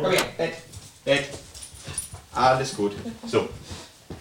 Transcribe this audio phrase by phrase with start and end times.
[0.00, 0.54] Komm her, Bett,
[1.04, 1.28] Bett.
[2.32, 2.92] Alles gut.
[3.26, 3.48] So,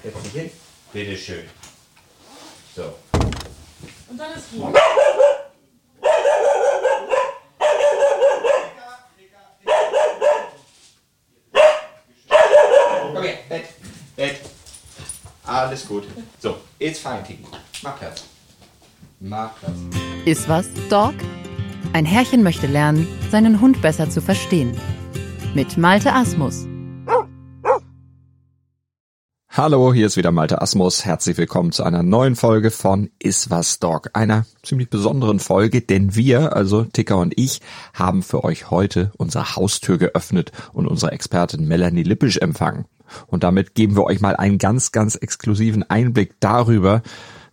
[0.03, 0.51] setz dich hin.
[0.91, 1.43] Bitteschön.
[2.75, 2.95] So.
[4.09, 4.75] Und dann ist gut.
[13.13, 13.65] Komm her, Bett,
[14.15, 14.37] Bett.
[15.45, 16.05] Alles gut.
[16.39, 17.45] So, it's fine, Tiki.
[17.83, 18.23] Mach Platz.
[19.19, 19.77] Mach Platz.
[20.25, 21.13] Ist was, Dog?
[21.93, 24.79] Ein Herrchen möchte lernen, seinen Hund besser zu verstehen.
[25.57, 26.67] Mit Malte Asmus.
[29.49, 31.03] Hallo, hier ist wieder Malte Asmus.
[31.03, 34.11] Herzlich willkommen zu einer neuen Folge von Is was Dog.
[34.13, 37.61] Einer ziemlich besonderen Folge, denn wir, also Ticker und ich,
[37.95, 42.85] haben für euch heute unsere Haustür geöffnet und unsere Expertin Melanie Lippisch empfangen.
[43.25, 47.01] Und damit geben wir euch mal einen ganz, ganz exklusiven Einblick darüber,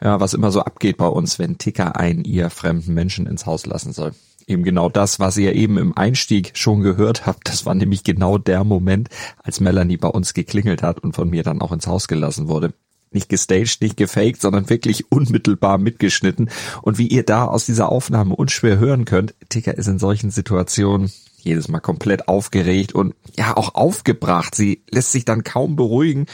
[0.03, 3.65] ja, was immer so abgeht bei uns, wenn Ticker einen ihr fremden Menschen ins Haus
[3.65, 4.13] lassen soll.
[4.47, 8.37] Eben genau das, was ihr eben im Einstieg schon gehört habt, das war nämlich genau
[8.37, 9.09] der Moment,
[9.43, 12.75] als Melanie bei uns geklingelt hat und von mir dann auch ins Haus gelassen wurde.
[13.11, 16.51] Nicht gestaged, nicht gefaked, sondern wirklich unmittelbar mitgeschnitten.
[16.83, 21.13] Und wie ihr da aus dieser Aufnahme unschwer hören könnt, Ticker ist in solchen Situationen
[21.39, 24.55] jedes Mal komplett aufgeregt und ja auch aufgebracht.
[24.55, 26.27] Sie lässt sich dann kaum beruhigen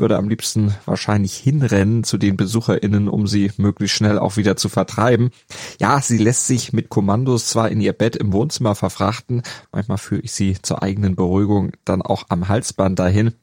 [0.00, 4.68] würde am liebsten wahrscheinlich hinrennen zu den BesucherInnen, um sie möglichst schnell auch wieder zu
[4.68, 5.30] vertreiben.
[5.78, 9.42] Ja, sie lässt sich mit Kommandos zwar in ihr Bett im Wohnzimmer verfrachten,
[9.72, 13.34] manchmal führe ich sie zur eigenen Beruhigung dann auch am Halsband dahin.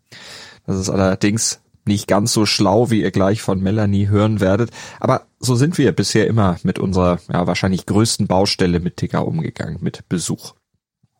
[0.66, 4.72] Das ist allerdings nicht ganz so schlau, wie ihr gleich von Melanie hören werdet.
[5.00, 9.78] Aber so sind wir bisher immer mit unserer ja, wahrscheinlich größten Baustelle mit Ticker umgegangen,
[9.82, 10.54] mit Besuch.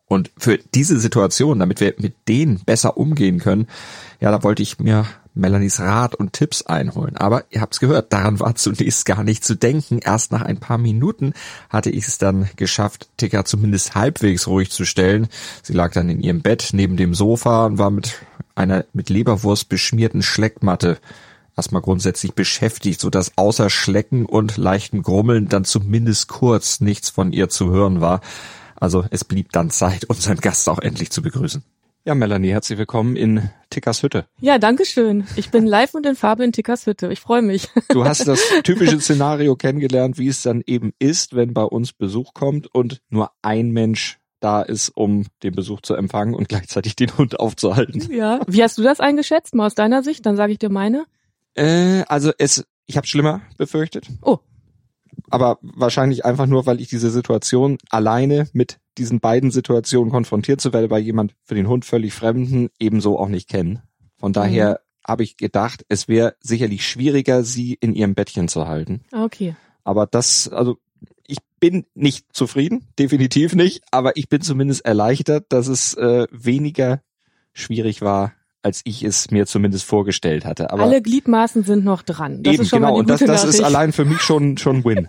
[0.08, 3.66] Und für diese Situation, damit wir mit denen besser umgehen können,
[4.20, 7.16] ja, da wollte ich mir Melanies Rat und Tipps einholen.
[7.16, 10.00] Aber ihr habt's gehört, daran war zunächst gar nicht zu denken.
[10.00, 11.32] Erst nach ein paar Minuten
[11.70, 15.28] hatte ich es dann geschafft, Ticker zumindest halbwegs ruhig zu stellen.
[15.62, 18.20] Sie lag dann in ihrem Bett neben dem Sofa und war mit
[18.54, 20.98] einer mit Leberwurst beschmierten Schleckmatte
[21.56, 27.32] erstmal grundsätzlich beschäftigt, so dass außer Schlecken und leichtem Grummeln dann zumindest kurz nichts von
[27.32, 28.20] ihr zu hören war.
[28.74, 31.62] Also es blieb dann Zeit, unseren Gast auch endlich zu begrüßen.
[32.08, 34.24] Ja, Melanie, herzlich willkommen in Tickers Hütte.
[34.40, 35.26] Ja, danke schön.
[35.36, 37.12] Ich bin live und in Farbe in Tickers Hütte.
[37.12, 37.68] Ich freue mich.
[37.90, 42.32] Du hast das typische Szenario kennengelernt, wie es dann eben ist, wenn bei uns Besuch
[42.32, 47.14] kommt und nur ein Mensch da ist, um den Besuch zu empfangen und gleichzeitig den
[47.18, 48.10] Hund aufzuhalten.
[48.10, 48.40] Ja.
[48.46, 49.54] Wie hast du das eingeschätzt?
[49.54, 51.04] Mal aus deiner Sicht, dann sage ich dir meine.
[51.56, 54.08] Äh, also es, ich habe schlimmer befürchtet.
[54.22, 54.38] Oh.
[55.28, 60.72] Aber wahrscheinlich einfach nur, weil ich diese Situation alleine mit diesen beiden Situationen konfrontiert zu
[60.72, 63.80] werden bei jemand für den Hund völlig Fremden ebenso auch nicht kennen.
[64.16, 65.08] Von daher mhm.
[65.08, 69.02] habe ich gedacht, es wäre sicherlich schwieriger, sie in ihrem Bettchen zu halten.
[69.12, 69.54] Ah, okay.
[69.84, 70.78] Aber das, also
[71.26, 77.02] ich bin nicht zufrieden, definitiv nicht, aber ich bin zumindest erleichtert, dass es äh, weniger
[77.52, 78.32] schwierig war,
[78.62, 80.70] als ich es mir zumindest vorgestellt hatte.
[80.70, 82.42] Aber Alle Gliedmaßen sind noch dran.
[82.42, 82.92] Das eben, ist schon genau.
[82.92, 85.08] mal die Und das, gute das ist allein für mich schon, schon Win.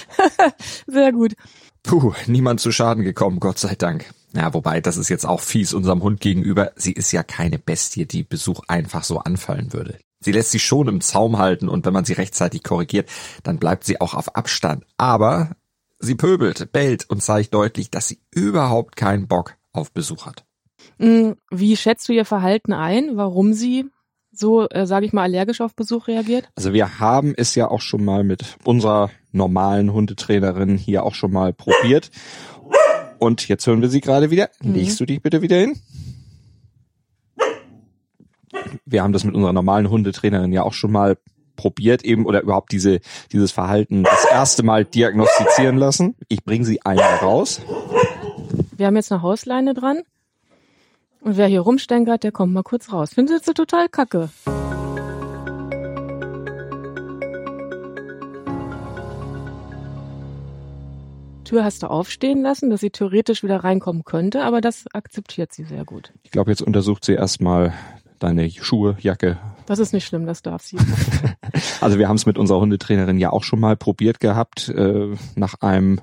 [0.86, 1.34] Sehr gut.
[1.82, 4.12] Puh, niemand zu Schaden gekommen, Gott sei Dank.
[4.32, 6.72] Ja, wobei, das ist jetzt auch fies unserem Hund gegenüber.
[6.76, 9.98] Sie ist ja keine Bestie, die Besuch einfach so anfallen würde.
[10.20, 13.08] Sie lässt sich schon im Zaum halten und wenn man sie rechtzeitig korrigiert,
[13.42, 14.84] dann bleibt sie auch auf Abstand.
[14.98, 15.56] Aber
[15.98, 20.44] sie pöbelt, bellt und zeigt deutlich, dass sie überhaupt keinen Bock auf Besuch hat.
[20.98, 23.16] Mm, Wie schätzt du ihr Verhalten ein?
[23.16, 23.86] Warum sie
[24.30, 26.50] so, äh, sage ich mal, allergisch auf Besuch reagiert?
[26.54, 31.32] Also wir haben es ja auch schon mal mit unserer normalen Hundetrainerin hier auch schon
[31.32, 32.10] mal probiert.
[33.18, 34.50] Und jetzt hören wir sie gerade wieder.
[34.60, 35.78] Legst du dich bitte wieder hin?
[38.84, 41.16] Wir haben das mit unserer normalen Hundetrainerin ja auch schon mal
[41.56, 43.00] probiert eben oder überhaupt diese
[43.32, 46.16] dieses Verhalten das erste Mal diagnostizieren lassen.
[46.28, 47.60] Ich bringe sie einmal raus.
[48.76, 50.00] Wir haben jetzt eine Hausleine dran.
[51.20, 53.10] Und wer hier rumstänkert, der kommt mal kurz raus.
[53.14, 54.30] Findest du total kacke?
[61.50, 65.64] Tür hast du aufstehen lassen, dass sie theoretisch wieder reinkommen könnte, aber das akzeptiert sie
[65.64, 66.12] sehr gut.
[66.22, 67.74] Ich glaube, jetzt untersucht sie erstmal
[68.20, 69.36] deine Schuhe, Jacke.
[69.66, 70.76] Das ist nicht schlimm, das darf sie.
[71.80, 75.54] Also wir haben es mit unserer Hundetrainerin ja auch schon mal probiert gehabt, äh, nach
[75.60, 76.00] einem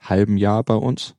[0.00, 1.16] halben Jahr bei uns.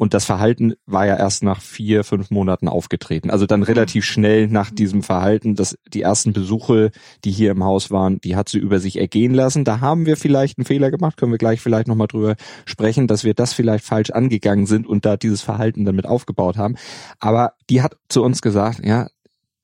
[0.00, 3.30] Und das Verhalten war ja erst nach vier, fünf Monaten aufgetreten.
[3.30, 6.92] Also dann relativ schnell nach diesem Verhalten, dass die ersten Besuche,
[7.24, 9.64] die hier im Haus waren, die hat sie über sich ergehen lassen.
[9.64, 13.24] Da haben wir vielleicht einen Fehler gemacht, können wir gleich vielleicht nochmal drüber sprechen, dass
[13.24, 16.76] wir das vielleicht falsch angegangen sind und da dieses Verhalten dann mit aufgebaut haben.
[17.18, 19.08] Aber die hat zu uns gesagt, ja,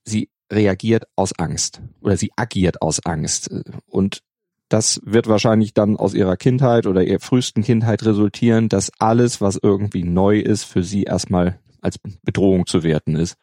[0.04, 3.54] sie reagiert aus Angst oder sie agiert aus Angst.
[3.86, 4.24] Und
[4.74, 9.56] das wird wahrscheinlich dann aus ihrer Kindheit oder ihrer frühesten Kindheit resultieren, dass alles, was
[9.62, 13.36] irgendwie neu ist, für sie erstmal als Bedrohung zu werten ist.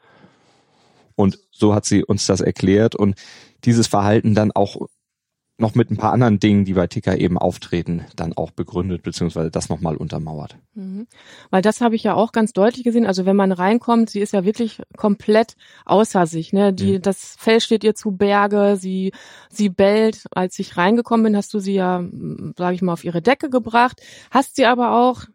[1.16, 3.16] Und so hat sie uns das erklärt und
[3.63, 4.89] dieses Verhalten dann auch
[5.62, 9.52] noch mit ein paar anderen Dingen, die bei Ticker eben auftreten, dann auch begründet, beziehungsweise
[9.52, 10.58] das nochmal untermauert.
[10.74, 11.08] Mhm.
[11.50, 13.06] Weil das habe ich ja auch ganz deutlich gesehen.
[13.06, 15.56] Also wenn man reinkommt, sie ist ja wirklich komplett
[15.86, 16.52] außer sich.
[16.52, 16.74] Ne?
[16.74, 17.02] Die, mhm.
[17.02, 19.13] Das Fell steht ihr zu Berge, sie,
[19.50, 20.25] sie bellt.
[20.31, 22.04] Als ich reingekommen bin, hast du sie ja,
[22.57, 25.25] sage ich mal, auf ihre Decke gebracht, hast sie aber auch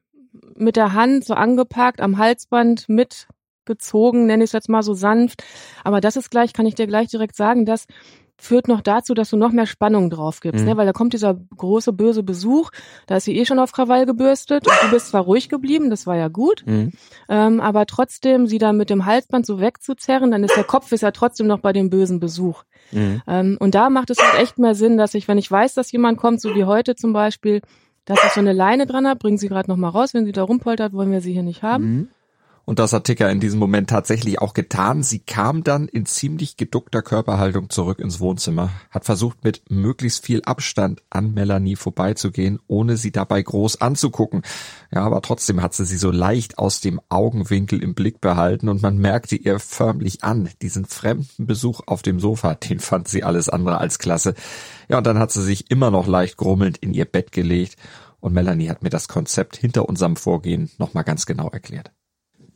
[0.56, 5.44] mit der Hand so angepackt, am Halsband mitgezogen, nenne ich es jetzt mal so sanft.
[5.84, 7.86] Aber das ist gleich, kann ich dir gleich direkt sagen, dass
[8.38, 10.70] führt noch dazu, dass du noch mehr Spannung drauf gibst, mhm.
[10.70, 10.76] ne?
[10.76, 12.70] weil da kommt dieser große böse Besuch,
[13.06, 16.06] da ist sie eh schon auf Krawall gebürstet und du bist zwar ruhig geblieben, das
[16.06, 16.92] war ja gut, mhm.
[17.28, 21.02] ähm, aber trotzdem sie da mit dem Halsband so wegzuzerren, dann ist der Kopf ist
[21.02, 22.64] ja trotzdem noch bei dem bösen Besuch.
[22.92, 23.22] Mhm.
[23.26, 25.90] Ähm, und da macht es halt echt mehr Sinn, dass ich, wenn ich weiß, dass
[25.92, 27.62] jemand kommt, so wie heute zum Beispiel,
[28.04, 30.32] dass ich so eine Leine dran habe, bringen sie gerade noch mal raus, wenn sie
[30.32, 32.10] da rumpoltert, wollen wir sie hier nicht haben.
[32.68, 35.04] Und das hat Ticker in diesem Moment tatsächlich auch getan.
[35.04, 40.42] Sie kam dann in ziemlich geduckter Körperhaltung zurück ins Wohnzimmer, hat versucht mit möglichst viel
[40.42, 44.42] Abstand an Melanie vorbeizugehen, ohne sie dabei groß anzugucken.
[44.92, 48.82] Ja, aber trotzdem hat sie sie so leicht aus dem Augenwinkel im Blick behalten und
[48.82, 53.48] man merkte ihr förmlich an, diesen fremden Besuch auf dem Sofa, den fand sie alles
[53.48, 54.34] andere als klasse.
[54.88, 57.76] Ja, und dann hat sie sich immer noch leicht grummelnd in ihr Bett gelegt
[58.18, 61.92] und Melanie hat mir das Konzept hinter unserem Vorgehen nochmal ganz genau erklärt.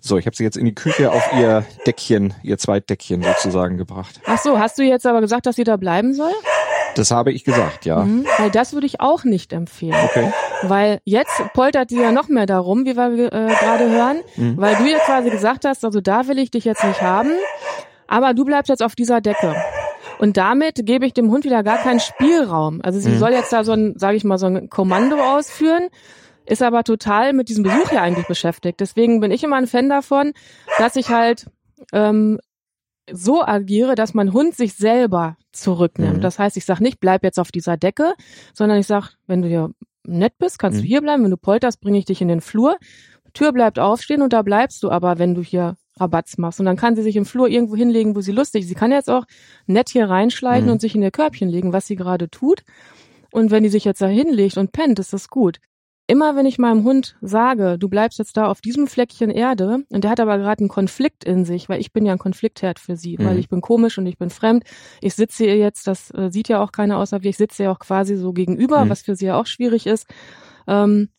[0.00, 4.20] So, ich habe sie jetzt in die Küche auf ihr Deckchen, ihr Zweitdeckchen sozusagen gebracht.
[4.26, 6.32] Ach so, hast du jetzt aber gesagt, dass sie da bleiben soll?
[6.94, 8.04] Das habe ich gesagt, ja.
[8.04, 9.96] Mhm, weil das würde ich auch nicht empfehlen.
[10.04, 10.32] Okay.
[10.62, 14.56] Weil jetzt poltert sie ja noch mehr darum, wie wir äh, gerade hören, mhm.
[14.56, 17.30] weil du ja quasi gesagt hast, also da will ich dich jetzt nicht haben,
[18.08, 19.54] aber du bleibst jetzt auf dieser Decke.
[20.18, 22.80] Und damit gebe ich dem Hund wieder gar keinen Spielraum.
[22.82, 23.18] Also sie mhm.
[23.18, 25.88] soll jetzt da so ein, sage ich mal, so ein Kommando ausführen
[26.50, 28.80] ist aber total mit diesem Besuch ja eigentlich beschäftigt.
[28.80, 30.32] Deswegen bin ich immer ein Fan davon,
[30.78, 31.46] dass ich halt
[31.92, 32.40] ähm,
[33.10, 36.18] so agiere, dass mein Hund sich selber zurücknimmt.
[36.18, 36.20] Mhm.
[36.20, 38.14] Das heißt, ich sage nicht, bleib jetzt auf dieser Decke,
[38.52, 39.70] sondern ich sage, wenn du hier
[40.04, 40.82] nett bist, kannst mhm.
[40.82, 41.22] du hier bleiben.
[41.22, 42.76] Wenn du polterst, bringe ich dich in den Flur.
[43.32, 46.58] Tür bleibt aufstehen und da bleibst du aber, wenn du hier Rabatz machst.
[46.58, 48.68] Und dann kann sie sich im Flur irgendwo hinlegen, wo sie lustig ist.
[48.68, 49.24] Sie kann jetzt auch
[49.66, 50.72] nett hier reinschleichen mhm.
[50.72, 52.62] und sich in ihr Körbchen legen, was sie gerade tut.
[53.30, 55.60] Und wenn die sich jetzt da hinlegt und pennt, ist das gut
[56.10, 60.04] immer wenn ich meinem Hund sage, du bleibst jetzt da auf diesem Fleckchen Erde, und
[60.04, 62.96] der hat aber gerade einen Konflikt in sich, weil ich bin ja ein Konfliktherd für
[62.96, 63.24] sie, mhm.
[63.24, 64.64] weil ich bin komisch und ich bin fremd.
[65.00, 67.70] Ich sitze ihr jetzt, das äh, sieht ja auch keiner außer wie, ich sitze ihr
[67.70, 68.90] auch quasi so gegenüber, mhm.
[68.90, 70.06] was für sie ja auch schwierig ist.
[70.66, 71.10] Ähm,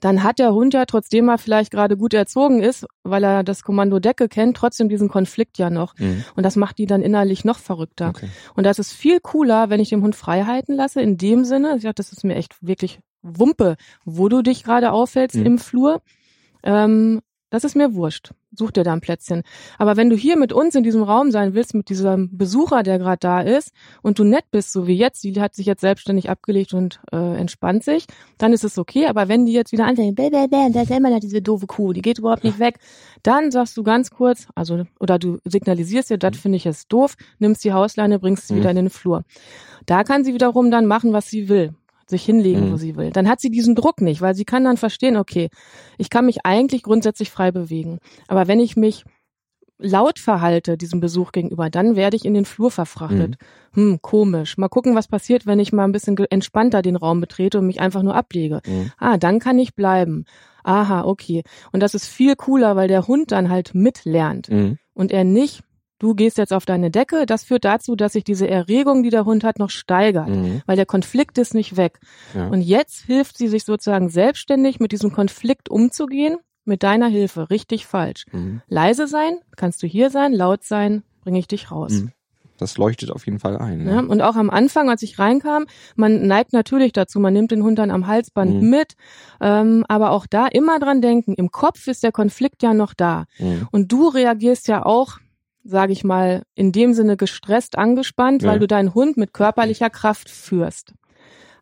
[0.00, 3.62] dann hat der Hund ja, trotzdem er vielleicht gerade gut erzogen ist, weil er das
[3.62, 5.94] Kommando Decke kennt, trotzdem diesen Konflikt ja noch.
[5.98, 6.24] Mhm.
[6.34, 8.08] Und das macht die dann innerlich noch verrückter.
[8.08, 8.28] Okay.
[8.54, 11.82] Und das ist viel cooler, wenn ich dem Hund Freiheiten lasse, in dem Sinne, ich
[11.82, 15.46] dachte, das ist mir echt wirklich Wumpe, wo du dich gerade aufhältst mhm.
[15.46, 16.02] im Flur.
[16.62, 17.20] Ähm,
[17.50, 18.30] das ist mir wurscht.
[18.56, 19.42] Such dir da ein Plätzchen.
[19.76, 22.98] Aber wenn du hier mit uns in diesem Raum sein willst, mit diesem Besucher, der
[22.98, 23.72] gerade da ist,
[24.02, 27.36] und du nett bist, so wie jetzt, die hat sich jetzt selbstständig abgelegt und äh,
[27.38, 28.06] entspannt sich,
[28.38, 29.06] dann ist es okay.
[29.06, 32.18] Aber wenn die jetzt wieder anfängt, da ist immer noch diese doofe Kuh, die geht
[32.18, 32.78] überhaupt nicht weg,
[33.24, 37.16] dann sagst du ganz kurz, also, oder du signalisierst dir, das finde ich jetzt doof,
[37.38, 38.58] nimmst die Hausleine, bringst sie mhm.
[38.58, 39.24] wieder in den Flur.
[39.86, 41.74] Da kann sie wiederum dann machen, was sie will
[42.10, 42.72] sich hinlegen, mhm.
[42.72, 43.10] wo sie will.
[43.10, 45.48] Dann hat sie diesen Druck nicht, weil sie kann dann verstehen, okay,
[45.98, 47.98] ich kann mich eigentlich grundsätzlich frei bewegen.
[48.28, 49.04] Aber wenn ich mich
[49.82, 53.36] laut verhalte diesem Besuch gegenüber, dann werde ich in den Flur verfrachtet.
[53.72, 53.82] Mhm.
[53.82, 54.58] Hm, komisch.
[54.58, 57.80] Mal gucken, was passiert, wenn ich mal ein bisschen entspannter den Raum betrete und mich
[57.80, 58.60] einfach nur ablege.
[58.66, 58.92] Mhm.
[58.98, 60.24] Ah, dann kann ich bleiben.
[60.62, 61.42] Aha, okay.
[61.72, 64.78] Und das ist viel cooler, weil der Hund dann halt mitlernt mhm.
[64.92, 65.62] und er nicht
[66.00, 69.24] du gehst jetzt auf deine Decke, das führt dazu, dass sich diese Erregung, die der
[69.24, 70.62] Hund hat, noch steigert, mhm.
[70.66, 72.00] weil der Konflikt ist nicht weg.
[72.34, 72.48] Ja.
[72.48, 77.86] Und jetzt hilft sie sich sozusagen selbstständig mit diesem Konflikt umzugehen, mit deiner Hilfe, richtig
[77.86, 78.24] falsch.
[78.32, 78.62] Mhm.
[78.66, 81.92] Leise sein, kannst du hier sein, laut sein, bringe ich dich raus.
[81.92, 82.12] Mhm.
[82.58, 83.88] Das leuchtet auf jeden Fall ein.
[83.88, 85.64] Ja, und auch am Anfang, als ich reinkam,
[85.96, 88.68] man neigt natürlich dazu, man nimmt den Hund dann am Halsband mhm.
[88.68, 88.96] mit,
[89.40, 93.24] ähm, aber auch da immer dran denken, im Kopf ist der Konflikt ja noch da.
[93.38, 93.66] Mhm.
[93.70, 95.18] Und du reagierst ja auch
[95.70, 98.50] sage ich mal, in dem Sinne gestresst, angespannt, ja.
[98.50, 100.92] weil du deinen Hund mit körperlicher Kraft führst.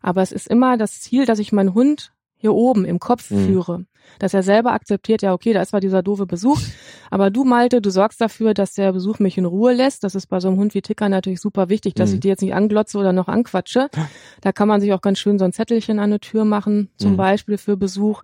[0.01, 3.45] Aber es ist immer das Ziel, dass ich meinen Hund hier oben im Kopf mhm.
[3.45, 3.85] führe.
[4.17, 6.59] Dass er selber akzeptiert, ja, okay, da ist zwar dieser doofe Besuch,
[7.11, 10.03] aber du, Malte, du sorgst dafür, dass der Besuch mich in Ruhe lässt.
[10.03, 12.15] Das ist bei so einem Hund wie Ticker natürlich super wichtig, dass mhm.
[12.15, 13.89] ich die jetzt nicht anglotze oder noch anquatsche.
[14.41, 17.11] Da kann man sich auch ganz schön so ein Zettelchen an eine Tür machen, zum
[17.11, 17.17] mhm.
[17.17, 18.23] Beispiel für Besuch.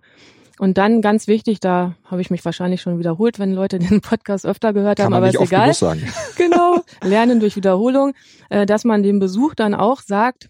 [0.58, 4.46] Und dann ganz wichtig, da habe ich mich wahrscheinlich schon wiederholt, wenn Leute den Podcast
[4.46, 5.72] öfter gehört haben, aber ist egal.
[5.74, 6.02] Sagen.
[6.36, 8.14] Genau, lernen durch Wiederholung,
[8.50, 10.48] äh, dass man dem Besuch dann auch sagt,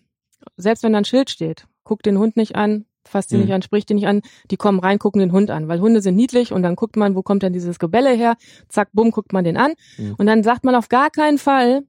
[0.56, 3.62] selbst wenn da ein Schild steht, guck den Hund nicht an, fasst die nicht an,
[3.62, 6.52] spricht die nicht an, die kommen rein, gucken den Hund an, weil Hunde sind niedlich
[6.52, 8.36] und dann guckt man, wo kommt denn dieses Gebelle her,
[8.68, 9.74] zack, bumm, guckt man den an
[10.18, 11.82] und dann sagt man auf gar keinen Fall,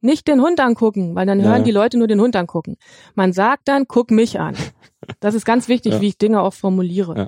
[0.00, 2.76] nicht den Hund angucken, weil dann Ja, hören die Leute nur den Hund angucken.
[3.14, 4.54] Man sagt dann, guck mich an.
[5.20, 6.00] Das ist ganz wichtig, Ja.
[6.00, 7.16] wie ich Dinge auch formuliere.
[7.16, 7.26] Ja.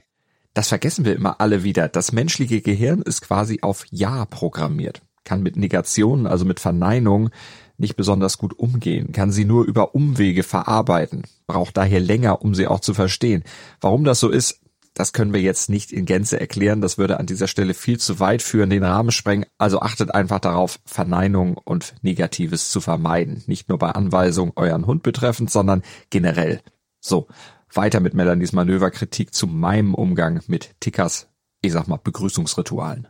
[0.58, 1.86] Das vergessen wir immer alle wieder.
[1.86, 7.30] Das menschliche Gehirn ist quasi auf Ja programmiert, kann mit Negationen, also mit Verneinung,
[7.76, 12.66] nicht besonders gut umgehen, kann sie nur über Umwege verarbeiten, braucht daher länger, um sie
[12.66, 13.44] auch zu verstehen.
[13.80, 14.60] Warum das so ist,
[14.94, 18.18] das können wir jetzt nicht in Gänze erklären, das würde an dieser Stelle viel zu
[18.18, 23.68] weit führen, den Rahmen sprengen, also achtet einfach darauf, Verneinung und Negatives zu vermeiden, nicht
[23.68, 26.62] nur bei Anweisungen euren Hund betreffend, sondern generell.
[26.98, 27.28] So,
[27.72, 31.28] weiter mit Melanies Manöverkritik zu meinem Umgang mit Tickers,
[31.62, 33.08] ich sag mal, Begrüßungsritualen.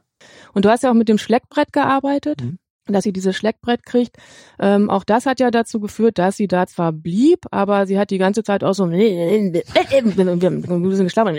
[0.52, 2.58] Und du hast ja auch mit dem Schleckbrett gearbeitet, Mhm.
[2.92, 4.16] Dass sie dieses Schleckbrett kriegt.
[4.58, 8.10] Ähm, auch das hat ja dazu geführt, dass sie da zwar blieb, aber sie hat
[8.10, 11.36] die ganze Zeit auch so ein bisschen geschlabbert.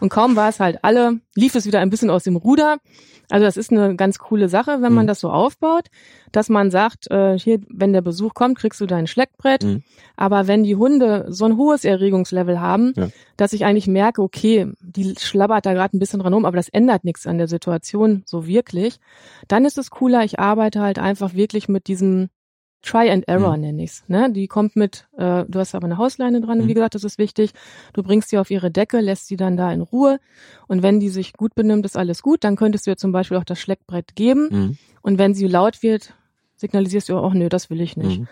[0.00, 2.78] und kaum war es halt alle, lief es wieder ein bisschen aus dem Ruder.
[3.30, 5.08] Also das ist eine ganz coole Sache, wenn man Mhm.
[5.08, 5.86] das so aufbaut,
[6.30, 9.64] dass man sagt, äh, hier, wenn der Besuch kommt, kriegst du dein Schleckbrett.
[9.64, 9.82] Mhm.
[10.16, 13.08] Aber wenn die Hunde so ein hohes Erregungslevel haben, Ja.
[13.38, 16.68] dass ich eigentlich merke, okay, die schlabbert da gerade ein bisschen dran rum, aber das
[16.68, 18.98] ändert nichts an der Situation so wirklich,
[19.48, 22.28] dann ist es cooler, ich arbeite halt einfach wirklich mit diesem
[22.82, 23.62] Try and Error Mhm.
[23.62, 24.04] nenne ich's.
[24.08, 24.30] Ne?
[24.30, 26.68] Die kommt mit, äh, du hast aber eine Hausleine dran, Mhm.
[26.68, 27.52] wie gesagt, das ist wichtig.
[27.94, 30.20] Du bringst sie auf ihre Decke, lässt sie dann da in Ruhe
[30.68, 32.44] und wenn die sich gut benimmt, ist alles gut.
[32.44, 34.78] Dann könntest du ihr zum Beispiel auch das Schleckbrett geben Mhm.
[35.00, 36.12] und wenn sie laut wird,
[36.56, 38.20] signalisierst du, oh nö, das will ich nicht.
[38.20, 38.28] Mhm.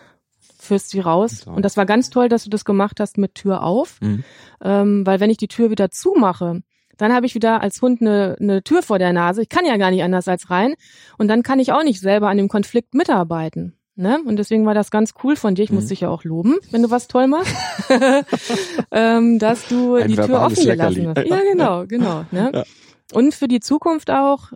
[0.59, 1.47] Führst sie raus.
[1.47, 4.23] Und das war ganz toll, dass du das gemacht hast mit Tür auf, Mhm.
[4.63, 6.63] ähm, weil wenn ich die Tür wieder zumache,
[6.99, 9.43] dann habe ich wieder als Hund eine, eine Tür vor der Nase.
[9.43, 10.75] Ich kann ja gar nicht anders als rein.
[11.19, 13.77] Und dann kann ich auch nicht selber an dem Konflikt mitarbeiten.
[13.95, 14.19] Ne?
[14.25, 15.63] Und deswegen war das ganz cool von dir.
[15.65, 15.89] Ich muss Mhm.
[15.89, 17.55] dich ja auch loben, wenn du was toll machst,
[18.91, 21.27] ähm, dass du Ein die Tür offen gelassen hast.
[21.27, 22.25] Ja, genau, genau.
[22.31, 22.51] Ne?
[22.55, 22.65] Ja.
[23.13, 24.53] Und für die Zukunft auch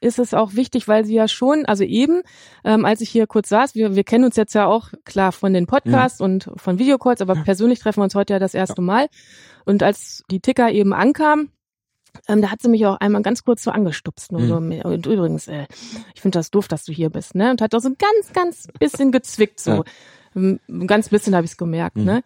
[0.00, 2.20] ist es auch wichtig, weil sie ja schon, also eben,
[2.64, 5.52] ähm, als ich hier kurz saß, wir, wir kennen uns jetzt ja auch klar von
[5.52, 9.08] den Podcasts und von Videocalls, aber persönlich treffen wir uns heute ja das erste Mal.
[9.64, 11.48] Und als die Ticker eben ankam,
[12.28, 14.32] ähm, da hat sie mich auch einmal ganz kurz so angestupst.
[14.32, 14.80] Nur Mhm.
[14.82, 15.66] so, und übrigens, äh,
[16.14, 17.50] ich finde das doof, dass du hier bist, ne?
[17.50, 19.70] Und hat auch so ein ganz, ganz bisschen gezwickt, so.
[19.70, 19.84] Ja.
[20.36, 22.04] Ein ganz bisschen habe ich es gemerkt, Mhm.
[22.04, 22.22] ne?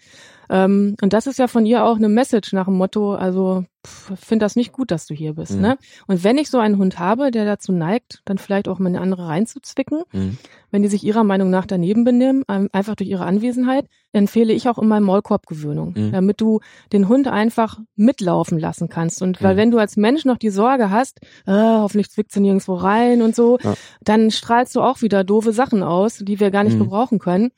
[0.52, 4.44] Ähm, und das ist ja von ihr auch eine Message nach dem Motto, also finde
[4.44, 5.60] das nicht gut, dass du hier bist, Mhm.
[5.60, 5.78] ne?
[6.08, 9.00] Und wenn ich so einen Hund habe, der dazu neigt, dann vielleicht auch mal eine
[9.00, 10.38] andere reinzuzwicken, Mhm.
[10.72, 14.78] wenn die sich ihrer Meinung nach daneben benehmen, einfach durch ihre Anwesenheit, empfehle ich auch
[14.78, 16.12] immer Maulkorbgewöhnung, Mhm.
[16.12, 16.58] damit du
[16.92, 19.22] den Hund einfach mitlaufen lassen kannst.
[19.22, 19.58] Und weil Mhm.
[19.58, 23.36] wenn du als Mensch noch die Sorge hast, ah, hoffentlich zwickt sie nirgendwo rein und
[23.36, 23.74] so, Ja.
[24.02, 26.80] dann strahlst du auch wieder doofe Sachen aus, die wir gar nicht Mhm.
[26.80, 27.50] gebrauchen können.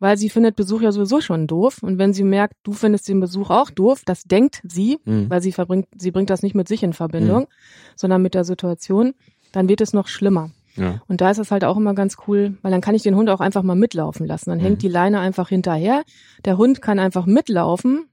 [0.00, 1.82] Weil sie findet Besuch ja sowieso schon doof.
[1.82, 5.30] Und wenn sie merkt, du findest den Besuch auch doof, das denkt sie, Mhm.
[5.30, 7.46] weil sie verbringt, sie bringt das nicht mit sich in Verbindung,
[7.96, 9.14] sondern mit der Situation,
[9.52, 10.50] dann wird es noch schlimmer.
[10.76, 11.00] Ja.
[11.06, 13.30] Und da ist es halt auch immer ganz cool, weil dann kann ich den Hund
[13.30, 14.50] auch einfach mal mitlaufen lassen.
[14.50, 14.62] Dann Mhm.
[14.64, 16.02] hängt die Leine einfach hinterher.
[16.44, 18.06] Der Hund kann einfach mitlaufen.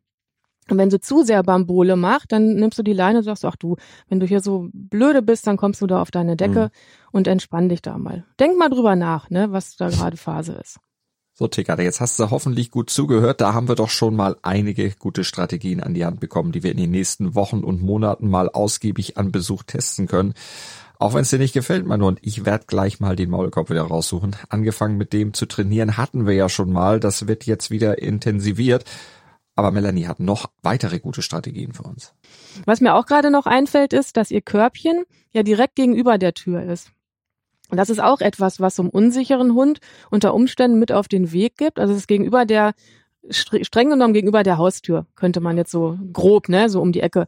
[0.70, 3.56] Und wenn sie zu sehr Bambole macht, dann nimmst du die Leine und sagst, ach
[3.56, 3.76] du,
[4.08, 6.70] wenn du hier so blöde bist, dann kommst du da auf deine Decke
[7.12, 8.26] und entspann dich da mal.
[8.40, 10.80] Denk mal drüber nach, ne, was da gerade Phase ist.
[11.34, 13.42] So, Ticker, jetzt hast du hoffentlich gut zugehört.
[13.42, 16.72] Da haben wir doch schon mal einige gute Strategien an die Hand bekommen, die wir
[16.72, 20.34] in den nächsten Wochen und Monaten mal ausgiebig an Besuch testen können.
[21.00, 23.82] Auch wenn es dir nicht gefällt, mein Hund, ich werde gleich mal den Maulkorb wieder
[23.82, 24.36] raussuchen.
[24.50, 27.00] Angefangen mit dem zu trainieren hatten wir ja schon mal.
[27.00, 28.84] Das wird jetzt wieder intensiviert.
[29.56, 32.14] Aber Melanie hat noch weitere gute Strategien für uns.
[32.66, 36.62] Was mir auch gerade noch einfällt, ist, dass ihr Körbchen ja direkt gegenüber der Tür
[36.64, 36.92] ist.
[37.72, 39.80] Und das ist auch etwas, was so einem unsicheren Hund
[40.12, 41.80] unter Umständen mit auf den Weg gibt.
[41.80, 42.74] Also es ist gegenüber der,
[43.30, 47.00] stre- streng genommen gegenüber der Haustür, könnte man jetzt so grob, ne, so um die
[47.00, 47.28] Ecke.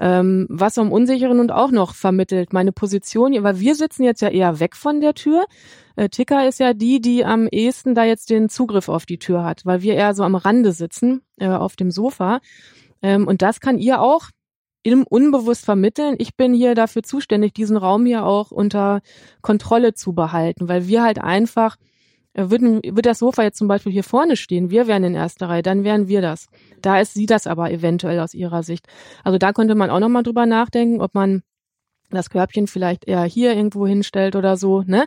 [0.00, 4.04] Ähm, was so einem unsicheren Hund auch noch vermittelt, meine Position, hier, weil wir sitzen
[4.04, 5.44] jetzt ja eher weg von der Tür.
[5.96, 9.44] Äh, Ticker ist ja die, die am ehesten da jetzt den Zugriff auf die Tür
[9.44, 12.40] hat, weil wir eher so am Rande sitzen, äh, auf dem Sofa.
[13.02, 14.30] Ähm, und das kann ihr auch
[14.84, 16.14] im unbewusst vermitteln.
[16.18, 19.00] Ich bin hier dafür zuständig, diesen Raum hier auch unter
[19.40, 21.76] Kontrolle zu behalten, weil wir halt einfach,
[22.34, 25.48] äh, würden, würde das Sofa jetzt zum Beispiel hier vorne stehen, wir wären in erster
[25.48, 26.48] Reihe, dann wären wir das.
[26.82, 28.86] Da ist sie das aber eventuell aus ihrer Sicht.
[29.24, 31.42] Also da könnte man auch nochmal drüber nachdenken, ob man
[32.10, 35.06] das Körbchen vielleicht eher hier irgendwo hinstellt oder so, ne?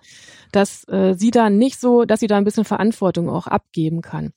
[0.51, 4.33] Dass äh, sie da nicht so, dass sie da ein bisschen Verantwortung auch abgeben kann.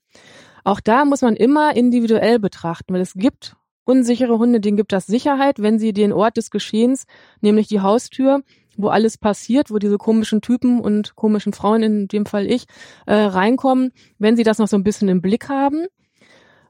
[0.64, 5.06] Auch da muss man immer individuell betrachten, weil es gibt unsichere Hunde, denen gibt das
[5.06, 7.06] Sicherheit, wenn sie den Ort des Geschehens,
[7.40, 8.42] nämlich die Haustür,
[8.76, 12.66] wo alles passiert, wo diese komischen Typen und komischen Frauen, in dem Fall ich,
[13.06, 15.86] äh, reinkommen, wenn sie das noch so ein bisschen im Blick haben.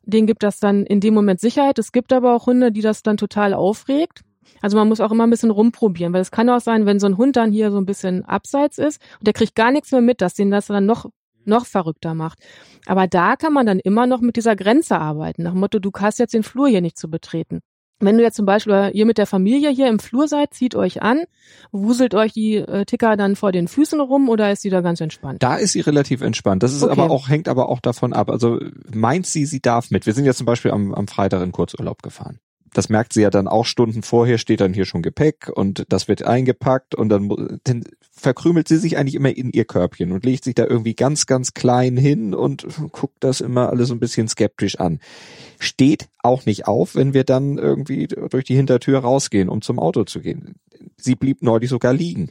[0.02, 1.78] denen gibt das dann in dem Moment Sicherheit.
[1.78, 4.22] Es gibt aber auch Hunde, die das dann total aufregt.
[4.62, 7.06] Also man muss auch immer ein bisschen rumprobieren, weil es kann auch sein, wenn so
[7.06, 10.00] ein Hund dann hier so ein bisschen abseits ist und der kriegt gar nichts mehr
[10.00, 11.06] mit, dass den das dann noch
[11.44, 12.38] noch verrückter macht.
[12.86, 15.90] Aber da kann man dann immer noch mit dieser Grenze arbeiten, nach dem Motto, du
[15.98, 17.60] hast jetzt den Flur hier nicht zu betreten.
[18.02, 21.02] Wenn du jetzt zum Beispiel ihr mit der Familie hier im Flur seid, zieht euch
[21.02, 21.24] an,
[21.70, 25.02] wuselt euch die äh, Ticker dann vor den Füßen rum oder ist sie da ganz
[25.02, 25.42] entspannt?
[25.42, 26.62] Da ist sie relativ entspannt.
[26.62, 26.92] Das ist okay.
[26.92, 28.30] aber auch, hängt aber auch davon ab.
[28.30, 28.58] Also
[28.90, 30.06] meint sie, sie darf mit.
[30.06, 32.40] Wir sind ja zum Beispiel am, am Freitag in Kurzurlaub gefahren
[32.72, 36.08] das merkt sie ja dann auch Stunden vorher, steht dann hier schon Gepäck und das
[36.08, 40.44] wird eingepackt und dann, dann verkrümelt sie sich eigentlich immer in ihr Körbchen und legt
[40.44, 44.28] sich da irgendwie ganz, ganz klein hin und guckt das immer alles so ein bisschen
[44.28, 45.00] skeptisch an.
[45.58, 50.04] Steht auch nicht auf, wenn wir dann irgendwie durch die Hintertür rausgehen, um zum Auto
[50.04, 50.56] zu gehen.
[50.96, 52.30] Sie blieb neulich sogar liegen.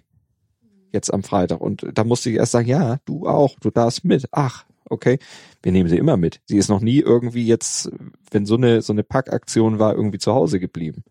[0.91, 1.61] Jetzt am Freitag.
[1.61, 4.27] Und da musste ich erst sagen, ja, du auch, du darfst mit.
[4.31, 5.19] Ach, okay,
[5.61, 6.41] wir nehmen sie immer mit.
[6.45, 7.91] Sie ist noch nie irgendwie jetzt,
[8.31, 11.03] wenn so eine, so eine Packaktion war, irgendwie zu Hause geblieben.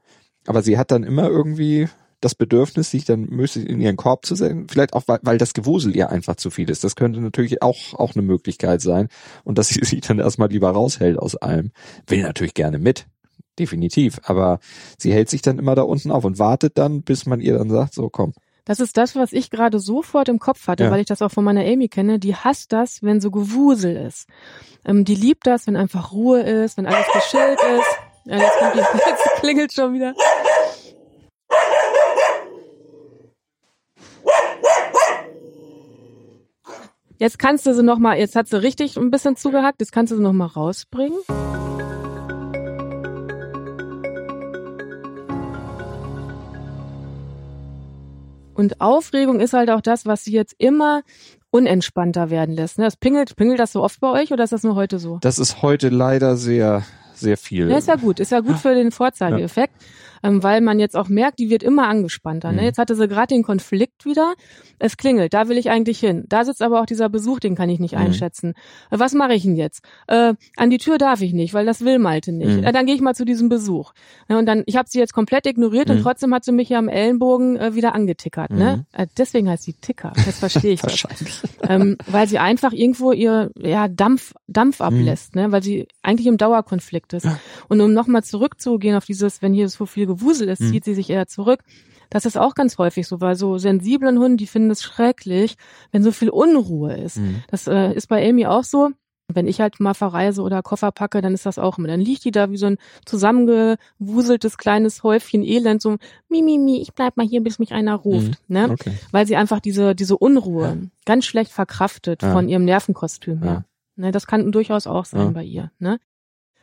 [0.47, 1.88] Aber sie hat dann immer irgendwie
[2.21, 4.67] das Bedürfnis, sich dann möglichst in ihren Korb zu setzen.
[4.69, 6.83] Vielleicht auch, weil, weil das Gewusel ihr einfach zu viel ist.
[6.83, 9.09] Das könnte natürlich auch, auch eine Möglichkeit sein.
[9.45, 11.71] Und dass sie sich dann erstmal lieber raushält aus allem.
[12.07, 13.07] Will natürlich gerne mit.
[13.59, 14.21] Definitiv.
[14.25, 14.59] Aber
[14.99, 17.71] sie hält sich dann immer da unten auf und wartet dann, bis man ihr dann
[17.71, 18.33] sagt, so komm,
[18.69, 20.91] das ist das, was ich gerade sofort im Kopf hatte, ja.
[20.91, 22.19] weil ich das auch von meiner Amy kenne.
[22.19, 24.29] Die hasst das, wenn so Gewusel ist.
[24.85, 27.99] Ähm, die liebt das, wenn einfach Ruhe ist, wenn alles geschillt ist.
[28.27, 30.13] Ja, jetzt, kommt die, jetzt klingelt schon wieder.
[37.17, 40.13] Jetzt kannst du sie noch mal, jetzt hat sie richtig ein bisschen zugehackt, jetzt kannst
[40.13, 41.19] du sie noch mal rausbringen.
[48.59, 51.03] Und Aufregung ist halt auch das, was sie jetzt immer
[51.50, 52.77] unentspannter werden lässt.
[52.77, 52.85] Ne?
[52.85, 55.19] Das pingelt, pingelt das so oft bei euch oder ist das nur heute so?
[55.21, 56.83] Das ist heute leider sehr,
[57.15, 57.71] sehr viel.
[57.71, 59.75] Ja, ist ja gut, ist ja gut für den Vorzeigeeffekt.
[59.80, 59.89] Ja
[60.23, 62.52] ähm, weil man jetzt auch merkt, die wird immer angespannter.
[62.52, 62.61] Ne?
[62.61, 62.67] Mhm.
[62.67, 64.35] Jetzt hatte sie gerade den Konflikt wieder.
[64.78, 66.25] Es klingelt, da will ich eigentlich hin.
[66.28, 68.02] Da sitzt aber auch dieser Besuch, den kann ich nicht mhm.
[68.02, 68.54] einschätzen.
[68.91, 69.83] Äh, was mache ich denn jetzt?
[70.07, 72.59] Äh, an die Tür darf ich nicht, weil das will Malte nicht.
[72.59, 72.65] Mhm.
[72.65, 73.93] Äh, dann gehe ich mal zu diesem Besuch.
[74.28, 76.02] Ja, und dann, ich habe sie jetzt komplett ignoriert und mhm.
[76.02, 78.50] trotzdem hat sie mich ja am Ellenbogen äh, wieder angetickert.
[78.50, 78.85] Ne?
[78.93, 79.00] Mhm.
[79.00, 80.13] Äh, deswegen heißt sie Ticker.
[80.15, 80.83] Das verstehe ich.
[80.89, 81.43] Wahrscheinlich.
[81.69, 85.52] Ähm, weil sie einfach irgendwo ihr ja, Dampf, Dampf ablässt, ne?
[85.52, 87.26] weil sie eigentlich im Dauerkonflikt ist.
[87.69, 90.71] Und um nochmal zurückzugehen auf dieses, wenn hier so viel Gewusel ist, mhm.
[90.71, 91.60] zieht sie sich eher zurück.
[92.10, 95.56] Das ist auch ganz häufig so, weil so sensiblen Hunden, die finden es schrecklich,
[95.92, 97.18] wenn so viel Unruhe ist.
[97.18, 97.42] Mhm.
[97.49, 98.90] Das äh, ist bei Amy auch so.
[99.30, 101.88] Wenn ich halt mal verreise oder Koffer packe, dann ist das auch immer.
[101.88, 105.99] Dann liegt die da wie so ein zusammengewuseltes kleines Häufchen Elend, so
[106.30, 108.38] mi, mi, mi, ich bleib mal hier, bis mich einer ruft.
[108.49, 108.54] Mhm.
[108.54, 108.71] Ne?
[108.71, 108.92] Okay.
[109.10, 110.88] Weil sie einfach diese, diese Unruhe ja.
[111.04, 112.32] ganz schlecht verkraftet ja.
[112.32, 113.52] von ihrem Nervenkostüm her.
[113.52, 113.64] Ja.
[113.97, 115.73] Ne, das kann durchaus auch sein bei ihr.
[115.78, 115.99] Ne?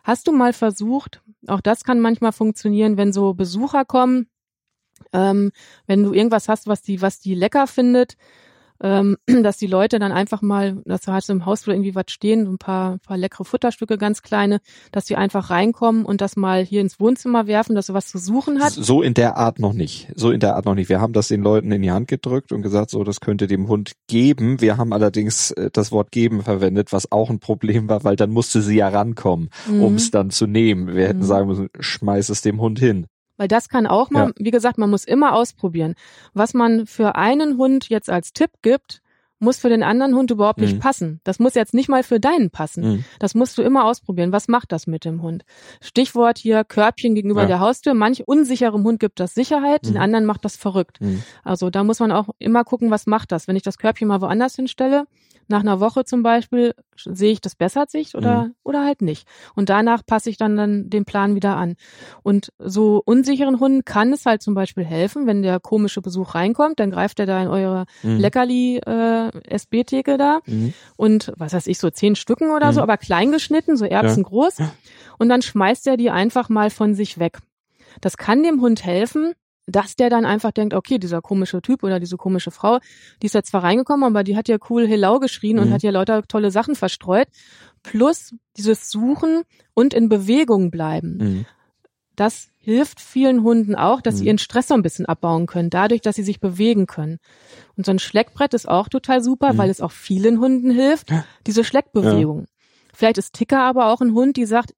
[0.06, 4.28] Hast du mal versucht, auch das kann manchmal funktionieren, wenn so Besucher kommen,
[5.13, 5.52] ähm,
[5.88, 8.15] wenn du irgendwas hast, was die, was die lecker findet,
[8.82, 12.48] ähm, dass die Leute dann einfach mal, dass du hast im Hausflur irgendwie was stehen,
[12.48, 14.60] ein paar, paar leckere Futterstücke, ganz kleine,
[14.92, 18.18] dass die einfach reinkommen und das mal hier ins Wohnzimmer werfen, dass du was zu
[18.18, 18.74] suchen hat.
[18.74, 20.12] So in der Art noch nicht.
[20.16, 20.90] So in der Art noch nicht.
[20.90, 23.68] Wir haben das den Leuten in die Hand gedrückt und gesagt, so, das könnte dem
[23.68, 24.62] Hund geben.
[24.62, 28.32] Wir haben allerdings äh, das Wort geben verwendet, was auch ein Problem war, weil dann
[28.32, 29.84] musste sie ja rankommen, mhm.
[29.84, 30.96] um es dann zu nehmen.
[30.96, 31.24] Wir hätten mhm.
[31.24, 33.08] sagen müssen, schmeiß es dem Hund hin.
[33.38, 34.34] Weil das kann auch mal, ja.
[34.38, 35.95] wie gesagt, man muss immer ausprobieren.
[36.34, 39.02] Was man für einen Hund jetzt als Tipp gibt,
[39.39, 40.80] muss für den anderen Hund überhaupt nicht mhm.
[40.80, 41.19] passen.
[41.24, 42.84] Das muss jetzt nicht mal für deinen passen.
[42.84, 43.06] Mhm.
[43.19, 44.32] Das musst du immer ausprobieren.
[44.32, 45.43] Was macht das mit dem Hund?
[45.82, 47.48] Stichwort hier Körbchen gegenüber ja.
[47.48, 47.93] der Haustür.
[47.93, 49.88] Manch unsicherem Hund gibt das Sicherheit, mhm.
[49.88, 51.02] den anderen macht das verrückt.
[51.02, 51.24] Mhm.
[51.43, 53.48] Also da muss man auch immer gucken, was macht das.
[53.48, 55.06] Wenn ich das Körbchen mal woanders hinstelle,
[55.47, 58.55] nach einer Woche zum Beispiel sehe ich, das bessert sich oder, mhm.
[58.63, 59.27] oder halt nicht.
[59.55, 61.75] Und danach passe ich dann, dann den Plan wieder an.
[62.23, 66.79] Und so unsicheren Hunden kann es halt zum Beispiel helfen, wenn der komische Besuch reinkommt,
[66.79, 68.17] dann greift er da in eure mhm.
[68.17, 69.31] Leckerli äh,
[70.17, 70.73] da mhm.
[70.95, 72.84] und was weiß ich, so zehn Stücken oder so, mhm.
[72.84, 74.60] aber klein geschnitten, so erbsengroß.
[74.60, 74.71] Ja.
[75.17, 77.39] Und dann schmeißt er die einfach mal von sich weg.
[78.01, 79.34] Das kann dem Hund helfen,
[79.67, 82.80] dass der dann einfach denkt, okay, dieser komische Typ oder diese komische Frau,
[83.21, 85.63] die ist ja zwar reingekommen, aber die hat ja cool Hello geschrien mhm.
[85.63, 87.28] und hat ja lauter tolle Sachen verstreut.
[87.84, 91.17] Plus dieses Suchen und in Bewegung bleiben.
[91.17, 91.45] Mhm.
[92.15, 94.19] Das hilft vielen Hunden auch, dass mhm.
[94.19, 97.19] sie ihren Stress so ein bisschen abbauen können, dadurch, dass sie sich bewegen können.
[97.75, 99.58] Und so ein Schleckbrett ist auch total super, mhm.
[99.58, 101.10] weil es auch vielen Hunden hilft,
[101.45, 102.41] diese Schleckbewegung.
[102.41, 102.45] Ja.
[102.93, 104.73] Vielleicht ist Ticker aber auch ein Hund, die sagt,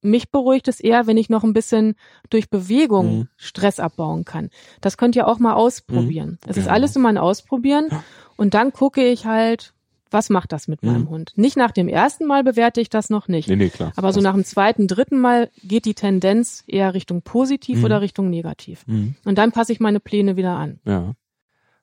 [0.00, 1.94] mich beruhigt es eher, wenn ich noch ein bisschen
[2.30, 3.28] durch Bewegung mhm.
[3.36, 4.50] Stress abbauen kann.
[4.80, 6.38] Das könnt ihr auch mal ausprobieren.
[6.44, 6.50] Mhm.
[6.50, 7.88] Es ist alles immer ein Ausprobieren.
[8.36, 9.74] Und dann gucke ich halt,
[10.10, 10.92] was macht das mit Mhm.
[10.92, 11.32] meinem Hund?
[11.36, 13.48] Nicht nach dem ersten Mal bewerte ich das noch nicht.
[13.48, 13.92] Nee, nee, klar.
[13.96, 17.84] Aber so nach dem zweiten, dritten Mal geht die Tendenz eher Richtung positiv Mhm.
[17.84, 18.86] oder Richtung negativ.
[18.86, 19.16] Mhm.
[19.24, 20.80] Und dann passe ich meine Pläne wieder an.
[20.86, 21.14] Ja.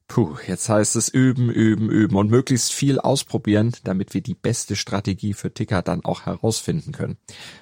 [0.07, 4.75] Puh, jetzt heißt es üben, üben, üben und möglichst viel ausprobieren, damit wir die beste
[4.75, 7.17] Strategie für Ticker dann auch herausfinden können.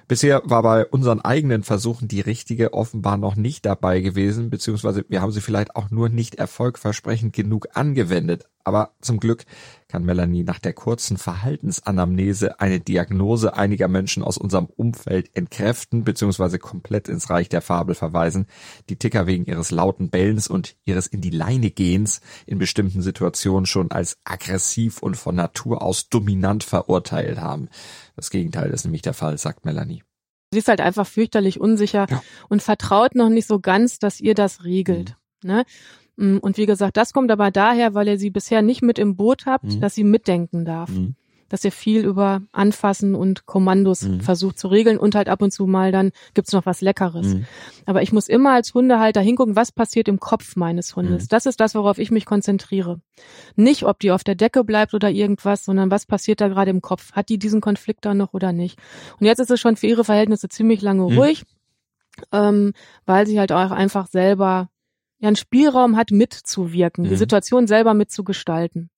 [0.10, 5.22] Bisher war bei unseren eigenen Versuchen die richtige offenbar noch nicht dabei gewesen, beziehungsweise wir
[5.22, 8.50] haben sie vielleicht auch nur nicht erfolgversprechend genug angewendet.
[8.66, 9.44] Aber zum Glück
[9.90, 16.58] kann Melanie nach der kurzen Verhaltensanamnese eine Diagnose einiger Menschen aus unserem Umfeld entkräften bzw.
[16.60, 18.48] komplett ins Reich der Fabel verweisen,
[18.90, 23.66] die Ticker wegen ihres lauten Bellens und ihres in die Leine gehens in bestimmten Situationen
[23.66, 27.70] schon als aggressiv und von Natur aus dominant verurteilt haben.
[28.16, 30.04] Das Gegenteil ist nämlich der Fall, sagt Melanie.
[30.52, 32.22] Sie ist halt einfach fürchterlich unsicher Ja.
[32.48, 35.18] und vertraut noch nicht so ganz, dass ihr das regelt.
[35.44, 35.66] Ne?
[36.16, 39.16] Mm, Und wie gesagt, das kommt aber daher, weil ihr sie bisher nicht mit im
[39.16, 39.80] Boot habt, Mhm.
[39.82, 40.90] dass sie mitdenken darf.
[40.90, 41.16] Mhm.
[41.50, 44.22] Dass ihr viel über Anfassen und Kommandos Mhm.
[44.22, 47.28] versucht zu regeln und halt ab und zu mal dann gibt's noch was Leckeres.
[47.36, 47.46] Mhm.
[47.86, 51.24] Aber ich muss immer als Hundehalter hingucken, was passiert im Kopf meines Hundes.
[51.24, 51.28] Mhm.
[51.30, 53.02] Das ist das, worauf ich mich konzentriere.
[53.56, 56.82] Nicht, ob die auf der Decke bleibt oder irgendwas, sondern was passiert da gerade im
[56.82, 57.12] Kopf.
[57.12, 58.80] Hat die diesen Konflikt da noch oder nicht?
[59.20, 61.18] Und jetzt ist es schon für ihre Verhältnisse ziemlich lange Mhm.
[61.20, 61.44] ruhig,
[62.32, 62.74] ähm,
[63.06, 64.70] weil sie halt auch einfach selber
[65.24, 67.16] ja einen Spielraum hat, mitzuwirken, die Mhm.
[67.16, 68.90] Situation selber mitzugestalten.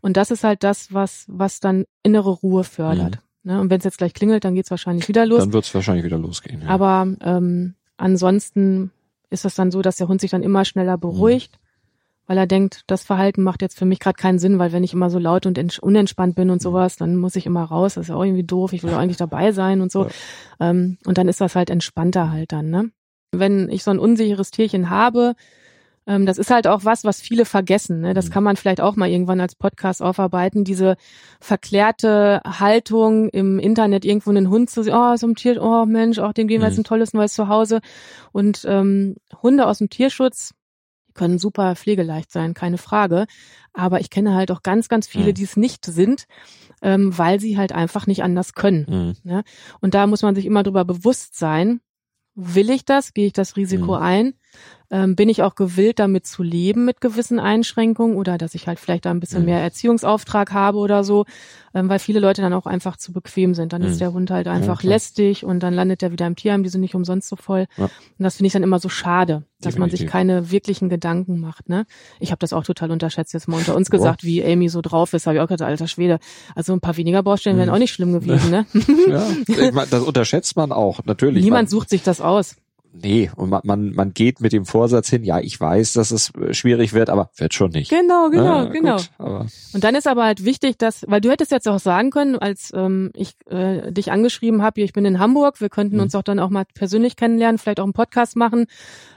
[0.00, 3.18] Und das ist halt das, was, was dann innere Ruhe fördert.
[3.42, 3.60] Ne?
[3.60, 5.40] Und wenn es jetzt gleich klingelt, dann geht's wahrscheinlich wieder los.
[5.40, 6.62] Dann wird es wahrscheinlich wieder losgehen.
[6.62, 6.68] Ja.
[6.68, 8.90] Aber ähm, ansonsten
[9.28, 11.58] ist es dann so, dass der Hund sich dann immer schneller beruhigt,
[12.26, 14.94] weil er denkt, das Verhalten macht jetzt für mich gerade keinen Sinn, weil wenn ich
[14.94, 17.94] immer so laut und unentspannt bin und sowas, dann muss ich immer raus.
[17.94, 18.72] Das ist ja auch irgendwie doof.
[18.72, 20.08] Ich will doch eigentlich dabei sein und so.
[20.58, 22.70] Ähm, und dann ist das halt entspannter halt dann.
[22.70, 22.90] Ne?
[23.32, 25.34] Wenn ich so ein unsicheres Tierchen habe,
[26.06, 28.00] ähm, das ist halt auch was, was viele vergessen.
[28.00, 28.14] Ne?
[28.14, 28.30] Das Mhm.
[28.32, 30.64] kann man vielleicht auch mal irgendwann als Podcast aufarbeiten.
[30.64, 30.96] Diese
[31.40, 36.18] verklärte Haltung im Internet, irgendwo einen Hund zu sehen, oh, so ein Tier, oh Mensch,
[36.18, 36.82] auch dem geben wir jetzt Mhm.
[36.82, 37.80] ein tolles neues Zuhause.
[38.32, 40.54] Und ähm, Hunde aus dem Tierschutz
[41.08, 43.26] die können super pflegeleicht sein, keine Frage.
[43.72, 45.34] Aber ich kenne halt auch ganz, ganz viele, Mhm.
[45.34, 46.24] die es nicht sind,
[46.82, 49.16] ähm, weil sie halt einfach nicht anders können.
[49.24, 49.42] Mhm.
[49.80, 51.80] Und da muss man sich immer drüber bewusst sein,
[52.34, 54.02] will ich das, gehe ich das Risiko Mhm.
[54.02, 54.34] ein,
[54.90, 58.80] ähm, bin ich auch gewillt, damit zu leben mit gewissen Einschränkungen oder dass ich halt
[58.80, 59.46] vielleicht da ein bisschen Mhm.
[59.46, 61.26] mehr Erziehungsauftrag habe oder so,
[61.74, 63.72] ähm, weil viele Leute dann auch einfach zu bequem sind.
[63.72, 63.88] Dann Mhm.
[63.88, 64.94] ist der Hund halt einfach klar.
[64.94, 67.66] lästig und dann landet er wieder im Tierheim, die sind nicht umsonst so voll.
[67.76, 67.84] Ja.
[67.84, 70.12] Und das finde ich dann immer so schade, dass man sich Definitiv.
[70.12, 71.68] keine wirklichen Gedanken macht.
[71.68, 71.86] Ne?
[72.18, 75.12] Ich habe das auch total unterschätzt, jetzt mal unter uns gesagt, wie Amy so drauf
[75.12, 76.18] ist, habe ich auch gedacht, alter Schwede.
[76.56, 77.74] Also ein paar weniger Baustellen wären Mhm.
[77.74, 78.50] auch nicht schlimm gewesen.
[78.50, 78.66] Ne?
[79.08, 81.44] Ja, ich mein, das unterschätzt man auch, natürlich.
[81.44, 82.56] Niemand man, sucht sich das aus.
[82.92, 86.34] Nee, und man, man, man geht mit dem Vorsatz hin, ja, ich weiß, dass es
[86.34, 87.88] äh, schwierig wird, aber wird schon nicht.
[87.88, 88.96] Genau, genau, Ja, genau.
[88.96, 92.36] Gut, Und dann ist aber halt wichtig, dass, weil du hättest jetzt auch sagen können,
[92.36, 96.02] als ähm, ich äh, dich angeschrieben habe, ich bin in Hamburg, wir könnten Mhm.
[96.02, 98.66] uns auch dann auch mal persönlich kennenlernen, vielleicht auch einen Podcast machen,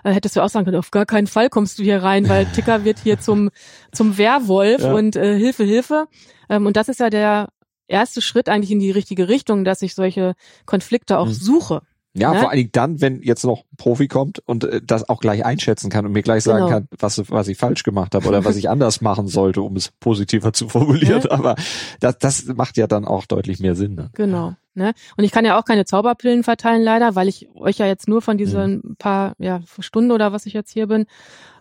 [0.03, 2.45] äh, hättest du auch sagen können, auf gar keinen Fall kommst du hier rein, weil
[2.53, 3.49] Ticker wird hier zum
[3.91, 4.93] zum Werwolf Ja.
[4.93, 6.05] und äh, Hilfe, Hilfe.
[6.47, 7.49] Ähm, und das ist ja der
[7.87, 10.35] erste Schritt eigentlich in die richtige Richtung, dass ich solche
[10.67, 11.33] Konflikte auch Mhm.
[11.33, 11.81] suche.
[12.15, 12.39] Ja, Ne?
[12.39, 15.43] vor allen Dingen dann, wenn jetzt noch ein Profi kommt und äh, das auch gleich
[15.45, 16.69] einschätzen kann und mir gleich sagen Genau.
[16.69, 19.89] kann, was, was ich falsch gemacht habe oder was ich anders machen sollte, um es
[19.99, 21.21] positiver zu formulieren.
[21.23, 21.31] Ja.
[21.31, 21.55] Aber
[21.99, 23.95] das, das macht ja dann auch deutlich mehr Sinn.
[23.95, 24.09] Ne?
[24.13, 24.53] Genau.
[24.75, 24.93] Ne?
[25.17, 28.21] Und ich kann ja auch keine Zauberpillen verteilen, leider, weil ich euch ja jetzt nur
[28.21, 28.95] von diesen Mhm.
[28.97, 31.05] paar ja, Stunden oder was ich jetzt hier bin,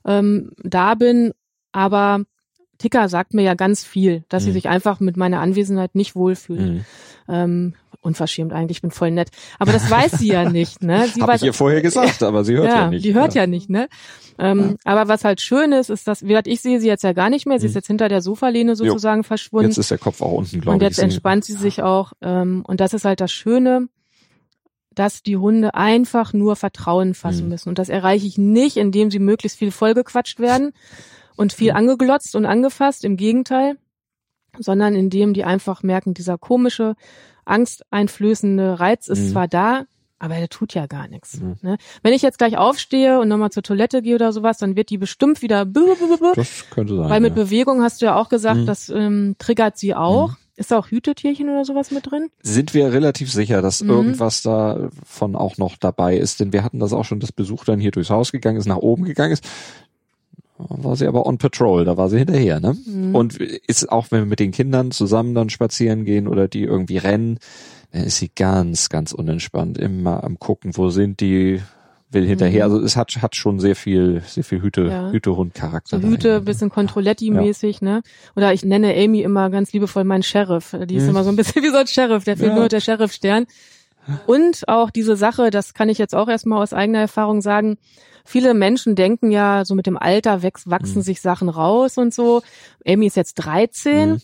[0.06, 1.32] ähm, da bin.
[1.72, 2.20] Aber
[2.82, 4.54] Ticker sagt mir ja ganz viel, dass sie Mhm.
[4.54, 6.60] sich einfach mit meiner Anwesenheit nicht wohlfühlt.
[6.60, 6.84] Mhm.
[7.28, 9.30] Ähm, unverschämt eigentlich, ich bin voll nett.
[9.60, 11.06] Aber das weiß sie ja nicht, ne?
[11.06, 13.04] Sie weiß, ich ihr vorher gesagt, aber sie hört ja, ja, nicht.
[13.04, 13.88] die hört ja, nicht, ne?
[14.38, 17.12] Ähm, Aber was halt schön ist, ist, dass, wie gesagt, ich sehe sie jetzt ja
[17.12, 17.60] gar nicht mehr.
[17.60, 17.78] Sie ist Mhm.
[17.78, 19.68] jetzt hinter der Sofalehne sozusagen verschwunden.
[19.68, 20.88] Jetzt ist der Kopf auch unten, glaube Und ich.
[20.88, 22.12] jetzt entspannt sie sich auch.
[22.22, 23.88] Ähm, und das ist halt das Schöne,
[24.94, 27.48] dass die Hunde einfach nur Vertrauen fassen Mhm.
[27.50, 27.68] müssen.
[27.70, 30.72] Und das erreiche ich nicht, indem sie möglichst viel vollgequatscht werden
[31.36, 31.76] und viel Mhm.
[31.78, 33.04] angeglotzt und angefasst.
[33.04, 33.76] Im Gegenteil.
[34.58, 36.94] Sondern indem die einfach merken, dieser komische,
[37.46, 39.30] angsteinflößende Reiz ist Mhm.
[39.32, 39.84] zwar da,
[40.18, 41.40] aber der tut ja gar nichts.
[41.40, 41.56] Mhm.
[41.62, 41.76] Ne?
[42.02, 44.98] Wenn ich jetzt gleich aufstehe und nochmal zur Toilette gehe oder sowas, dann wird die
[44.98, 47.08] bestimmt wieder Das könnte sein.
[47.10, 47.42] weil mit ja.
[47.44, 48.66] Bewegung hast du ja auch gesagt, Mhm.
[48.66, 50.34] das ähm, triggert sie auch.
[50.54, 52.28] Ist da auch Hütetierchen oder sowas mit drin?
[52.42, 53.88] sind wir relativ sicher, dass Mhm.
[53.90, 57.80] irgendwas davon auch noch dabei ist, denn wir hatten das auch schon, dass Besuch dann
[57.80, 59.44] hier durchs Haus gegangen ist, nach oben gegangen ist.
[60.68, 62.77] War sie aber on patrol, da war sie hinterher, ne?
[62.87, 63.14] Mhm.
[63.14, 66.98] Und ist auch, wenn wir mit den Kindern zusammen dann spazieren gehen oder die irgendwie
[66.98, 67.38] rennen,
[67.92, 71.61] dann ist sie ganz, ganz unentspannt, immer am gucken, wo sind die,
[72.11, 72.64] will hinterher.
[72.64, 75.11] Also es hat, hat schon sehr viel, sehr viel Hüte, Ja.
[75.11, 76.01] Hütehund-Charakter.
[76.01, 76.44] So Hüte, dahin.
[76.44, 78.03] bisschen Controletti-mäßig, ne?
[78.37, 80.77] Oder ich nenne Amy immer ganz liebevoll meinen Sheriff.
[80.87, 82.57] Die ist immer so ein bisschen wie so ein Sheriff, der fehlt Ja.
[82.57, 83.46] nur der Sheriff-Stern.
[84.27, 87.77] Und auch diese Sache, das kann ich jetzt auch erstmal aus eigener Erfahrung sagen,
[88.24, 91.02] viele Menschen denken ja, so mit dem Alter wächst, wachsen Mhm.
[91.02, 92.42] sich Sachen raus und so.
[92.87, 94.20] Amy ist jetzt 13, Mhm.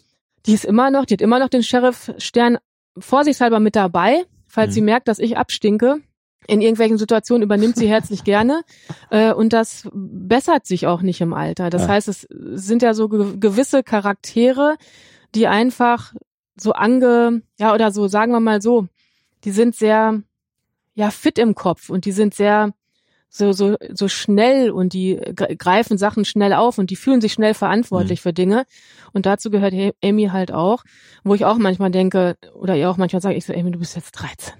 [0.46, 2.58] die ist immer noch, die hat immer noch den Sheriff-Stern
[2.98, 4.74] vorsichtshalber mit dabei, falls Mhm.
[4.74, 5.98] sie merkt, dass ich abstinke.
[6.46, 8.62] In irgendwelchen Situationen übernimmt sie herzlich gerne.
[9.10, 11.68] Äh, und das bessert sich auch nicht im Alter.
[11.70, 11.88] Das Ja.
[11.88, 14.76] heißt, es sind ja so ge gewisse Charaktere,
[15.34, 16.14] die einfach
[16.60, 18.86] so ange, ja, oder so, sagen wir mal so,
[19.44, 20.22] die sind sehr,
[20.94, 22.72] ja, fit im Kopf und die sind sehr,
[23.30, 27.32] so, so, so schnell und die gre- greifen Sachen schnell auf und die fühlen sich
[27.34, 28.64] schnell verantwortlich für Dinge.
[29.12, 30.82] Und dazu gehört Amy halt auch,
[31.24, 33.96] wo ich auch manchmal denke, oder ihr auch manchmal sage, ich so, Amy, du bist
[33.96, 34.54] jetzt 13.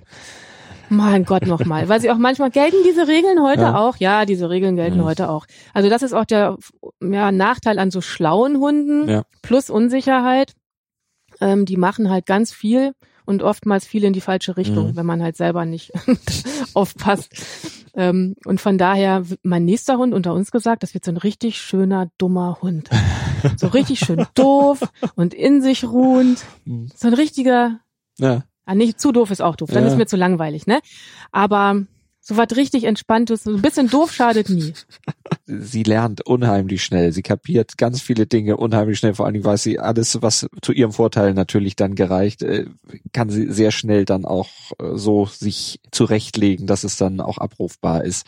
[0.91, 1.89] Mein Gott nochmal.
[1.89, 3.79] Weil sie auch manchmal gelten diese Regeln heute Ja.
[3.79, 3.97] auch.
[3.99, 5.05] Ja, diese Regeln gelten Mhm.
[5.05, 5.45] heute auch.
[5.75, 6.57] Also das ist auch der
[7.03, 9.23] ja, Nachteil an so schlauen Hunden Ja.
[9.43, 10.55] plus Unsicherheit.
[11.41, 12.93] Ähm, die machen halt ganz viel
[13.29, 14.97] und oftmals viel in die falsche Richtung, Mhm.
[14.97, 15.93] wenn man halt selber nicht
[16.75, 17.31] aufpasst.
[17.95, 21.59] Ähm, und von daher, mein nächster Hund unter uns gesagt, das wird so ein richtig
[21.61, 22.89] schöner, dummer Hund.
[23.57, 24.81] So richtig schön doof
[25.15, 26.43] und in sich ruhend.
[26.65, 26.89] Mhm.
[26.95, 27.81] So ein richtiger,
[28.19, 28.45] Ja.
[28.65, 29.89] Ah, nicht zu doof ist auch doof, dann Ja.
[29.91, 30.81] ist mir zu langweilig, ne?
[31.33, 31.83] Aber
[32.29, 34.75] so was richtig entspanntes, ein bisschen doof schadet nie.
[35.47, 37.11] sie lernt unheimlich schnell.
[37.13, 39.15] Sie kapiert ganz viele Dinge unheimlich schnell.
[39.15, 42.67] Vor allen Dingen weiß sie alles, was zu ihrem Vorteil natürlich dann gereicht, äh,
[43.15, 48.05] kann sie sehr schnell dann auch äh, so sich zurechtlegen, dass es dann auch abrufbar
[48.05, 48.27] ist.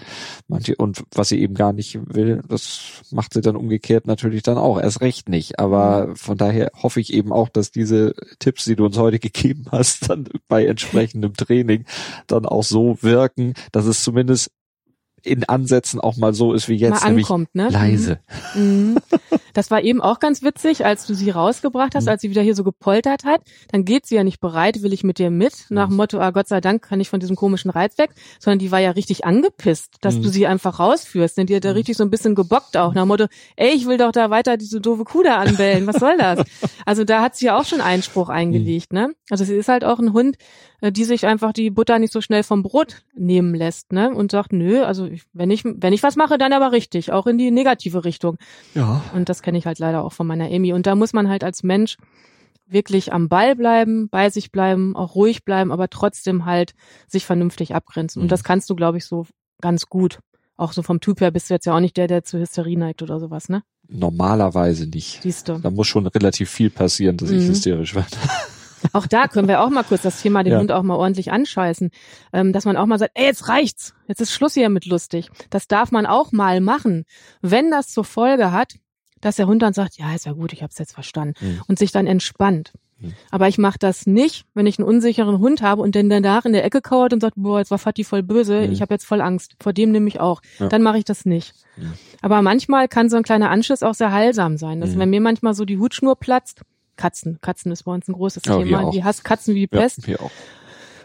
[0.48, 4.56] Manche, und was sie eben gar nicht will, das macht sie dann umgekehrt natürlich dann
[4.56, 5.58] auch erst recht nicht.
[5.58, 9.66] Aber von daher hoffe ich eben auch, dass diese Tipps, die du uns heute gegeben
[9.70, 11.84] hast, dann bei entsprechendem Training
[12.26, 14.50] dann auch so wirken, dass zumindest
[15.22, 17.68] in Ansätzen auch mal so ist wie jetzt, Mal ankommt, ne?
[17.68, 18.20] leise.
[18.54, 18.96] Mhm.
[19.52, 22.10] Das war eben auch ganz witzig, als du sie rausgebracht hast, Mhm.
[22.10, 23.42] als sie wieder hier so gepoltert hat.
[23.70, 25.90] Dann geht sie ja nicht bereit, will ich mit dir mit, nach Mhm.
[25.92, 28.70] dem Motto, ah Gott sei Dank kann ich von diesem komischen Reiz weg, sondern die
[28.72, 30.22] war ja richtig angepisst, dass Mhm.
[30.22, 31.36] du sie einfach rausführst.
[31.36, 33.26] Denn die hat da richtig so ein bisschen gebockt auch, nach dem Motto,
[33.56, 36.38] ey, ich will doch da weiter diese doofe Kuh da anbellen, was soll das?
[36.86, 39.12] Also da hat sie ja auch schon Einspruch eingelegt, ne?
[39.28, 40.36] Also sie ist halt auch ein Hund,
[40.82, 44.10] die sich einfach die Butter nicht so schnell vom Brot nehmen lässt, ne?
[44.14, 47.26] Und sagt, nö, also ich- wenn ich, wenn ich was mache, dann aber richtig, auch
[47.26, 48.38] in die negative Richtung.
[48.74, 49.02] Ja.
[49.14, 50.72] Und das kenne ich halt leider auch von meiner Amy.
[50.72, 51.96] Und da muss man halt als Mensch
[52.66, 56.72] wirklich am Ball bleiben, bei sich bleiben, auch ruhig bleiben, aber trotzdem halt
[57.08, 58.20] sich vernünftig abgrenzen.
[58.20, 58.24] Mhm.
[58.24, 59.26] Und das kannst du, glaube ich, so
[59.60, 60.20] ganz gut.
[60.56, 62.76] Auch so vom Typ her bist du jetzt ja auch nicht der, der zu Hysterie
[62.78, 63.62] neigt oder sowas, ne?
[63.88, 65.20] Normalerweise nicht.
[65.22, 65.58] Siehst du.
[65.58, 67.48] Da muss schon relativ viel passieren, dass ich Mhm.
[67.48, 68.08] hysterisch werde.
[68.92, 70.58] Auch da können wir auch mal kurz das Thema den Ja.
[70.60, 71.90] Hund auch mal ordentlich anscheißen.
[72.32, 73.94] Ähm, dass man auch mal sagt, ey, jetzt reicht's.
[74.08, 75.30] Jetzt ist Schluss hier mit lustig.
[75.50, 77.04] Das darf man auch mal machen.
[77.42, 78.74] Wenn das zur Folge hat,
[79.20, 81.34] dass der Hund dann sagt, ja, ist ja gut, ich habe es jetzt verstanden.
[81.40, 81.62] Mhm.
[81.68, 82.72] Und sich dann entspannt.
[82.98, 83.12] Mhm.
[83.30, 86.52] Aber ich mache das nicht, wenn ich einen unsicheren Hund habe und dann danach in
[86.54, 88.72] der Ecke kauert und sagt, boah, jetzt war Fatih voll böse, Mhm.
[88.72, 89.56] ich habe jetzt voll Angst.
[89.60, 90.40] Vor dem nehme ich auch.
[90.58, 90.68] Ja.
[90.68, 91.52] Dann mache ich das nicht.
[92.22, 94.80] Aber manchmal kann so ein kleiner Anschiss auch sehr heilsam sein.
[94.80, 94.98] Dass Mhm.
[95.00, 96.62] wenn mir manchmal so die Hutschnur platzt,
[97.00, 98.82] Katzen, Katzen ist bei uns ein großes Ja, Thema.
[98.84, 98.90] auch.
[98.92, 100.04] Die hasst Katzen wie die Ja, Pest.
[100.04, 100.30] hier auch.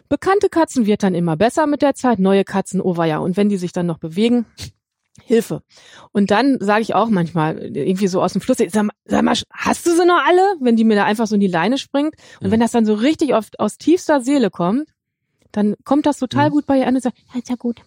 [0.10, 3.18] Bekannte Katzen wird dann immer besser mit der Zeit, neue Katzen, oh ja.
[3.20, 4.46] Und wenn die sich dann noch bewegen,
[5.24, 5.64] Hilfe.
[6.12, 9.34] Und dann sage ich auch manchmal, irgendwie so aus dem Fluss, sag mal, sag mal,
[9.52, 10.42] hast du sie noch alle?
[10.60, 12.16] Wenn die mir da einfach so in die Leine springt.
[12.42, 12.52] Und Mhm.
[12.52, 14.90] wenn das dann so richtig auf, aus tiefster Seele kommt,
[15.54, 16.54] dann kommt das total Mhm.
[16.54, 17.82] gut bei ihr an und sagt, ja, ist ja gut.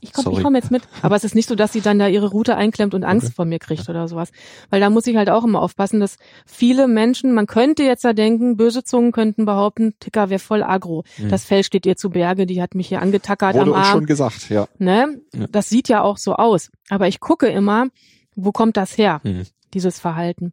[0.00, 0.82] Ich komme komm jetzt mit.
[1.02, 3.34] Aber es ist nicht so, dass sie dann da ihre Route einklemmt und Angst Okay.
[3.36, 4.30] vor mir kriegt oder sowas.
[4.70, 8.12] Weil da muss ich halt auch immer aufpassen, dass viele Menschen, man könnte jetzt da
[8.12, 11.04] denken, böse Zungen könnten behaupten, Ticker wäre voll agro.
[11.18, 11.28] Mhm.
[11.28, 13.84] Das Fell steht ihr zu Berge, die hat mich hier angetackert Wurde am Arm.
[13.92, 14.66] schon gesagt, ja.
[14.78, 15.20] Ne?
[15.34, 15.46] Ja.
[15.50, 16.70] Das sieht ja auch so aus.
[16.90, 17.86] Aber ich gucke immer,
[18.34, 19.44] wo kommt das her, Mhm.
[19.74, 20.52] dieses Verhalten.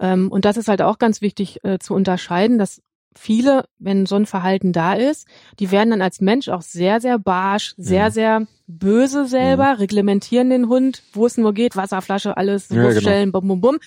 [0.00, 2.80] Ähm, und das ist halt auch ganz wichtig äh, zu unterscheiden, dass
[3.16, 5.26] viele, wenn so ein Verhalten da ist,
[5.58, 8.12] die werden dann als Mensch auch sehr, sehr barsch, sehr, Mhm.
[8.12, 13.48] sehr böse selber, reglementieren den Hund, wo es nur geht, Wasserflasche, alles, Ja, Wurfstellen, bum,
[13.48, 13.78] bum, bum.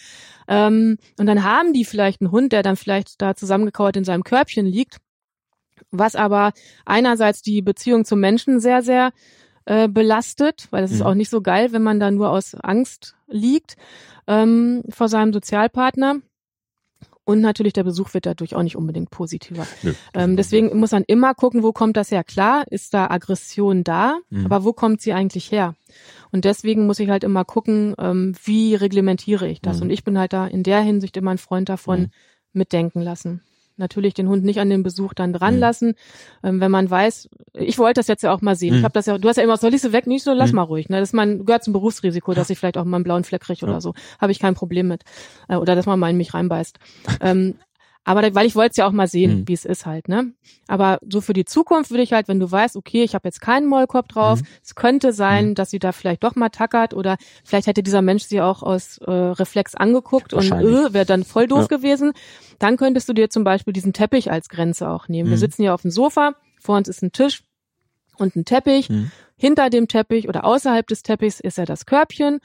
[0.48, 4.24] Ähm, und dann haben die vielleicht einen Hund, der dann vielleicht da zusammengekauert in seinem
[4.24, 4.98] Körbchen liegt,
[5.92, 6.52] was aber
[6.86, 9.12] einerseits die Beziehung zum Menschen sehr, sehr
[9.66, 11.06] äh, belastet, weil es ist Mhm.
[11.06, 13.76] auch nicht so geil, wenn man da nur aus Angst liegt
[14.28, 16.18] ähm, vor seinem Sozialpartner.
[17.24, 19.68] Und natürlich der Besuch wird dadurch auch nicht unbedingt positiver.
[19.84, 19.94] Nö.
[20.16, 22.24] Ähm, deswegen muss man immer gucken, wo kommt das her.
[22.24, 24.46] Klar, ist da Aggression da, Mhm.
[24.46, 25.76] aber wo kommt sie eigentlich her?
[26.32, 29.78] Und deswegen muss ich halt immer gucken, ähm, wie reglementiere ich das.
[29.78, 29.84] Mhm.
[29.84, 32.10] Und ich bin halt da in der Hinsicht immer ein Freund davon, Mhm.
[32.54, 33.42] mitdenken lassen.
[33.78, 35.96] Natürlich den Hund nicht an den Besuch dann dran lassen,
[36.44, 38.76] ähm, wenn man weiß, ich wollte das jetzt ja auch mal sehen.
[38.76, 38.86] Ich Mhm.
[38.86, 40.08] habe das ja, du hast ja immer, soll ich sie weg?
[40.08, 40.56] Nicht so, lass Mhm.
[40.58, 40.90] mal ruhig.
[40.90, 41.00] Ne?
[41.00, 43.64] Das ist mein, gehört zum Berufsrisiko, dass ich vielleicht auch mal einen blauen Fleck kriege
[43.64, 43.82] oder Ja.
[43.82, 43.94] so.
[44.20, 45.04] Habe ich kein Problem mit.
[45.48, 46.78] Äh, oder dass man mal in mich reinbeißt.
[47.22, 47.56] ähm,
[48.04, 49.48] aber weil ich wollte es ja auch mal sehen, Mhm.
[49.48, 50.34] wie es ist halt, ne?
[50.68, 53.42] Aber so für die Zukunft würde ich halt, wenn du weißt, okay, ich habe jetzt
[53.42, 54.48] keinen Maulkorb drauf, Mhm.
[54.64, 58.24] es könnte sein, dass sie da vielleicht doch mal tackert oder vielleicht hätte dieser Mensch
[58.24, 61.78] sie auch aus äh, Reflex angeguckt und äh, wäre dann voll doof Ja.
[61.78, 62.14] gewesen.
[62.60, 65.30] Dann könntest du dir zum Beispiel diesen Teppich als Grenze auch nehmen.
[65.30, 65.42] Wir Mhm.
[65.42, 67.44] sitzen hier auf dem Sofa, vor uns ist ein Tisch
[68.18, 68.90] und ein Teppich.
[69.42, 69.48] Mhm.
[69.48, 72.40] Hinter dem Teppich oder außerhalb des Teppichs ist ja das Körbchen.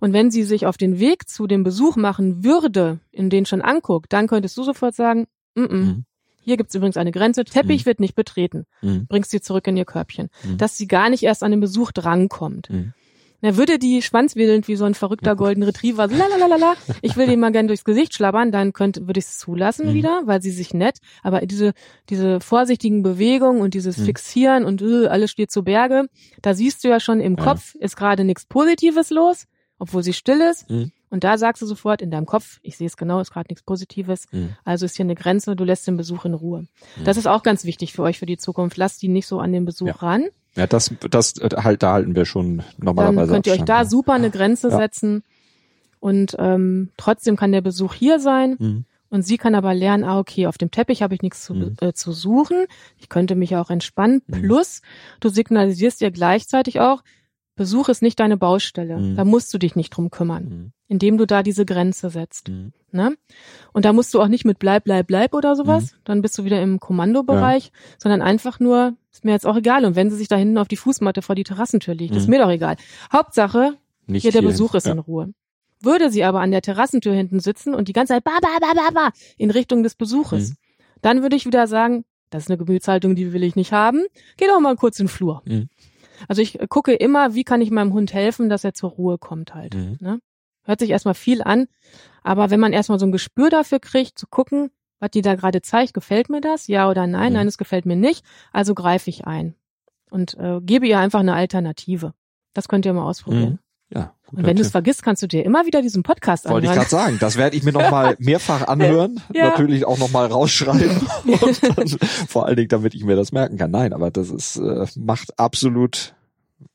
[0.00, 3.62] Und wenn sie sich auf den Weg zu dem Besuch machen würde, in den schon
[3.62, 6.04] anguckt, dann könntest du sofort sagen, mm -mm, Mhm.
[6.40, 8.66] hier gibt's übrigens eine Grenze, Teppich wird nicht betreten.
[8.82, 9.06] Mhm.
[9.06, 10.28] Bringst sie zurück in ihr Körbchen.
[10.44, 10.58] Mhm.
[10.58, 12.68] Dass sie gar nicht erst an den Besuch drankommt.
[12.70, 12.92] Mhm.
[13.42, 17.40] Na, würde die schwanzwedelnd wie so ein verrückter Golden Retriever, so lalalala, ich will den
[17.40, 19.94] mal gern durchs Gesicht schlabbern, dann könnte, würde ich es zulassen Mhm.
[19.94, 21.72] wieder, weil sie sich nett, aber diese,
[22.08, 24.04] diese vorsichtigen Bewegungen und dieses Mhm.
[24.04, 26.06] Fixieren und äh, alles steht zu Berge,
[26.40, 27.44] da siehst du ja schon im Ja.
[27.44, 29.46] Kopf ist gerade nichts Positives los,
[29.78, 30.70] obwohl sie still ist.
[30.70, 30.92] Mhm.
[31.12, 33.62] Und da sagst du sofort in deinem Kopf, ich sehe es genau, ist gerade nichts
[33.62, 34.26] Positives.
[34.32, 34.56] Mhm.
[34.64, 36.66] Also ist hier eine Grenze, du lässt den Besuch in Ruhe.
[37.04, 38.78] Das ist auch ganz wichtig für euch für die Zukunft.
[38.78, 39.94] Lasst die nicht so an den Besuch Ja.
[39.96, 40.24] ran.
[40.56, 44.14] Ja, das, das halt, da halten wir schon Dann normalerweise könnt ihr euch da super
[44.14, 44.78] eine Grenze Ja.
[44.78, 45.22] setzen.
[46.00, 48.56] Und ähm, trotzdem kann der Besuch hier sein.
[48.58, 48.84] Mhm.
[49.10, 51.76] Und sie kann aber lernen, ah, okay, auf dem Teppich habe ich nichts zu, Mhm.
[51.82, 52.64] äh, zu suchen.
[52.98, 54.22] Ich könnte mich auch entspannen.
[54.26, 54.32] Mhm.
[54.44, 54.80] Plus,
[55.20, 57.02] du signalisierst ihr gleichzeitig auch,
[57.62, 58.98] Besuch ist nicht deine Baustelle.
[58.98, 59.16] Mhm.
[59.16, 60.72] Da musst du dich nicht drum kümmern, Mhm.
[60.88, 62.48] indem du da diese Grenze setzt.
[62.48, 62.72] Mhm.
[62.90, 63.16] Ne?
[63.72, 65.94] Und da musst du auch nicht mit bleib, bleib, bleib oder sowas.
[66.04, 69.84] Dann bist du wieder im Kommandobereich, sondern einfach nur, ist mir jetzt auch egal.
[69.84, 72.30] Und wenn sie sich da hinten auf die Fußmatte vor die Terrassentür liegt, ist Mhm.
[72.30, 72.76] mir doch egal.
[73.12, 74.42] Hauptsache, Nicht hier der.
[74.42, 74.92] Besuch ist ja.
[74.92, 75.32] in Ruhe.
[75.80, 78.72] Würde sie aber an der Terrassentür hinten sitzen und die ganze Zeit ba, ba, ba,
[78.74, 80.56] ba, ba, in Richtung des Besuches, Mhm.
[81.00, 84.02] dann würde ich wieder sagen, das ist eine Gemütshaltung, die will ich nicht haben.
[84.36, 85.42] Geh doch mal kurz in den Flur.
[86.22, 86.26] Mhm.
[86.28, 89.54] Also ich gucke immer, wie kann ich meinem Hund helfen, dass er zur Ruhe kommt
[89.54, 89.74] halt.
[89.74, 89.98] Mhm.
[90.00, 90.20] Ne?
[90.64, 91.66] Hört sich erstmal viel an,
[92.22, 95.62] aber wenn man erstmal so ein Gespür dafür kriegt, zu gucken, was die da gerade
[95.62, 96.68] zeigt, gefällt mir das?
[96.68, 97.32] Ja oder nein?
[97.32, 97.38] Mhm.
[97.38, 98.24] Nein, es gefällt mir nicht.
[98.52, 99.54] Also greife ich ein
[100.10, 102.14] und äh, gebe ihr einfach eine Alternative.
[102.54, 103.58] Das könnt ihr mal ausprobieren.
[103.92, 106.64] Ja, gut, Und wenn du es vergisst, kannst du dir immer wieder diesen Podcast Wollte
[106.66, 106.88] ich anhören.
[106.88, 109.50] gerade sagen, das werde ich mir nochmal mehrfach anhören, Ja.
[109.50, 111.88] natürlich auch nochmal rausschreiben und dann,
[112.28, 113.70] vor allen Dingen, damit ich mir das merken kann.
[113.70, 116.14] Nein, aber das ist äh, macht absolut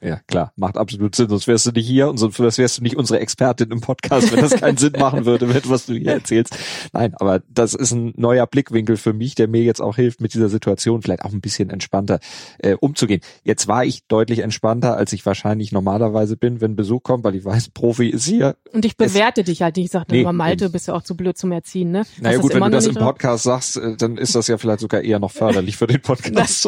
[0.02, 2.98] ja klar, macht absolut Sinn, sonst wärst du nicht hier und sonst wärst du nicht
[2.98, 6.58] unsere Expertin im Podcast, wenn das keinen Sinn machen würde, mit was du hier erzählst.
[6.94, 10.34] Nein, aber das ist ein neuer Blickwinkel für mich, der mir jetzt auch hilft, mit
[10.34, 12.20] dieser Situation vielleicht auch ein bisschen entspannter
[12.60, 13.22] äh, umzugehen.
[13.44, 17.46] Jetzt war ich deutlich entspannter, als ich wahrscheinlich normalerweise bin, wenn Besuch kommt, weil ich
[17.46, 19.86] weiß, Profi ist hier, Und ich bewerte dich halt nicht.
[19.86, 22.04] Ich sag, Nee, über Malte bist du auch zu blöd zum Erziehen, ne?
[22.22, 22.96] Naja gut, wenn du das im?
[22.96, 26.68] Podcast sagst, äh, dann ist das ja vielleicht sogar eher noch förderlich für den Podcast.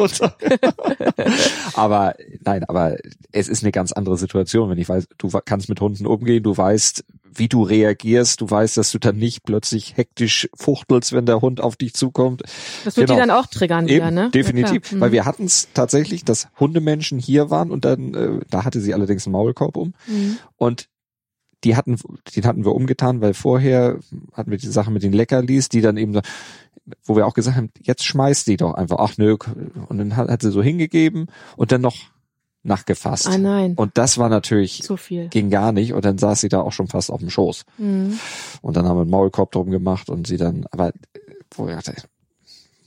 [1.74, 2.96] aber nein, aber
[3.32, 6.56] es ist eine ganz andere Situation, wenn ich weiß, du kannst mit Hunden umgehen, du
[6.56, 11.40] weißt, wie du reagierst, du weißt, dass du dann nicht plötzlich hektisch fuchtelst, wenn der
[11.40, 12.42] Hund auf dich zukommt.
[12.84, 13.14] Das wird Genau.
[13.20, 14.30] die dann auch triggern wieder, Eben, ne?
[14.30, 14.90] definitiv.
[14.92, 15.00] Ja.
[15.00, 15.12] Weil Mhm.
[15.12, 19.26] wir hatten es tatsächlich, dass Hundemenschen hier waren und dann, äh, da hatte sie allerdings
[19.26, 19.94] einen Maulkorb um.
[20.08, 20.38] Mhm.
[20.56, 20.88] Und
[21.62, 21.96] die hatten,
[22.34, 23.98] den hatten wir umgetan, weil vorher
[24.32, 26.20] hatten wir die Sache mit den Leckerlis, die dann eben
[27.04, 28.96] wo wir auch gesagt haben, jetzt schmeißt die doch einfach.
[28.98, 29.36] Ach nö.
[29.88, 31.94] Und dann hat, hat sie so hingegeben und dann noch
[32.62, 33.26] nachgefasst.
[33.26, 35.28] Ah nein, Und das war natürlich, zu viel.
[35.28, 35.92] ging gar nicht.
[35.94, 37.64] Und dann saß sie da auch schon fast auf dem Schoß.
[37.78, 38.18] Mhm.
[38.62, 40.92] Und dann haben wir einen Maulkorb drum gemacht und sie dann, aber
[41.54, 41.94] wo ich dachte,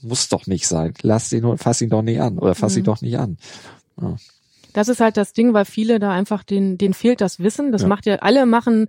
[0.02, 0.94] muss doch nicht sein.
[1.02, 2.86] Lass ihn, nur- fass ihn doch nicht an oder fass ihn Mhm.
[2.86, 3.36] doch nicht an.
[4.72, 7.72] Das ist halt das Ding, weil viele da einfach den, denen fehlt das Wissen.
[7.72, 7.88] Das Ja.
[7.88, 8.88] macht ja, alle machen,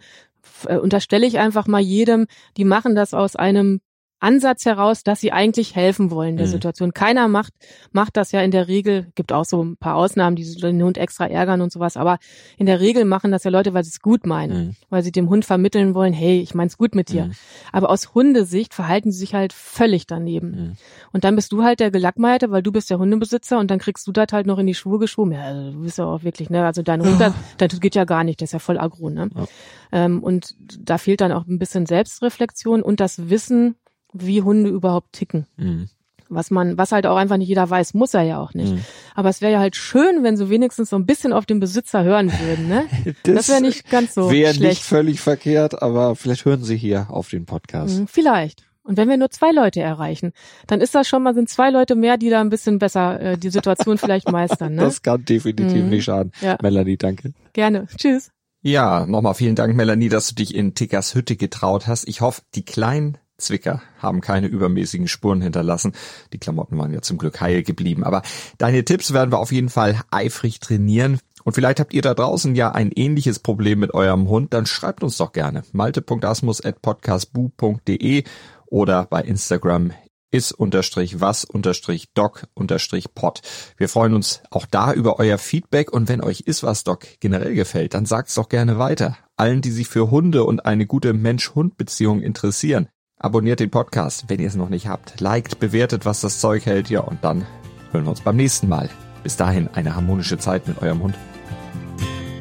[0.67, 3.82] äh, unterstelle ich einfach mal jedem, die machen das aus einem
[4.19, 6.51] Ansatz heraus, dass sie eigentlich helfen wollen der Mhm.
[6.51, 6.93] Situation.
[6.93, 7.54] Keiner macht,
[7.91, 10.97] macht das ja in der Regel, gibt auch so ein paar Ausnahmen, die den Hund
[10.97, 12.17] extra ärgern und sowas, aber
[12.58, 14.75] in der Regel machen das ja Leute, weil sie es gut meinen, Mhm.
[14.89, 17.25] weil sie dem Hund vermitteln wollen, hey, ich mein's gut mit dir.
[17.25, 17.32] Mhm.
[17.71, 20.49] Aber aus Hundesicht verhalten sie sich halt völlig daneben.
[20.51, 20.73] Mhm.
[21.12, 24.08] Und dann bist du halt der Gelackmeierte, weil du bist der Hundebesitzer und dann kriegst
[24.08, 25.34] du das halt noch in die Schuhe geschoben.
[25.34, 28.06] Ja, also du bist ja auch wirklich, ne, also dein Hund, das, das geht ja
[28.06, 29.30] gar nicht, das ist ja voll aggro, ne.
[29.36, 29.45] Ja.
[29.91, 33.75] Ähm, und da fehlt dann auch ein bisschen Selbstreflexion und das Wissen,
[34.18, 35.46] wie Hunde überhaupt ticken.
[35.58, 35.90] Mhm.
[36.28, 38.74] Was man, was halt auch einfach nicht jeder weiß, muss er ja auch nicht.
[38.74, 38.80] Mhm.
[39.13, 42.04] Aber es wäre ja halt schön, wenn sie wenigstens so ein bisschen auf den Besitzer
[42.04, 42.86] hören würden, ne?
[43.24, 47.30] Das wäre nicht ganz so Wäre nicht völlig verkehrt, aber vielleicht hören Sie hier auf
[47.30, 48.00] den Podcast.
[48.00, 48.63] Mhm, Vielleicht.
[48.84, 50.32] Und wenn wir nur zwei Leute erreichen,
[50.68, 53.38] dann ist das schon mal, sind zwei Leute mehr, die da ein bisschen besser äh,
[53.38, 54.76] die Situation vielleicht meistern.
[54.76, 54.82] Ne?
[54.84, 55.90] Das kann definitiv Mhm.
[55.90, 56.32] nicht schaden.
[56.42, 56.58] Ja.
[56.62, 57.34] Melanie, danke.
[57.54, 57.88] Gerne.
[57.98, 58.32] Tschüss.
[58.62, 62.08] Ja, nochmal vielen Dank, Melanie, dass du dich in Tickers Hütte getraut hast.
[62.08, 65.94] Ich hoffe, die kleinen Zwicker haben keine übermäßigen Spuren hinterlassen.
[66.33, 68.04] Die Klamotten waren ja zum Glück heil geblieben.
[68.04, 68.21] Aber
[68.58, 71.19] deine Tipps werden wir auf jeden Fall eifrig trainieren.
[71.44, 75.04] Und vielleicht habt ihr da draußen ja ein ähnliches Problem mit eurem Hund, dann schreibt
[75.04, 75.63] uns doch gerne.
[75.73, 78.23] malte.asmus.podcastbu.de
[78.65, 79.94] oder bei Instagram
[80.31, 83.42] is unterstrich was unterstrich doc unterstrich pod.
[83.77, 87.56] Wir freuen uns auch da über euer Feedback und wenn euch is was doc generell
[87.56, 89.17] gefällt, dann sagt's doch gerne weiter.
[89.38, 92.90] Allen, die sich für Hunde und eine gute Mensch-Hund-Beziehung interessieren.
[93.18, 95.22] Abonniert den Podcast, wenn ihr es noch nicht habt.
[95.22, 96.90] Liked, bewertet, was das Zeug hält.
[96.90, 97.46] Ja, und dann
[97.92, 98.90] hören wir uns beim nächsten Mal.
[99.24, 101.16] Bis dahin eine harmonische Zeit mit eurem Hund.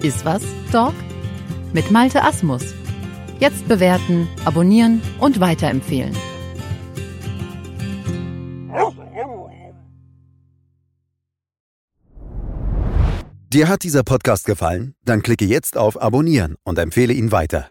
[0.03, 0.95] Ist was, Dog?
[1.73, 2.75] Mit Malte Asmus.
[3.39, 6.15] Jetzt bewerten, abonnieren und weiterempfehlen.
[13.53, 14.97] Dir hat dieser Podcast gefallen?
[15.05, 17.71] Dann klicke jetzt auf Abonnieren und empfehle ihn weiter.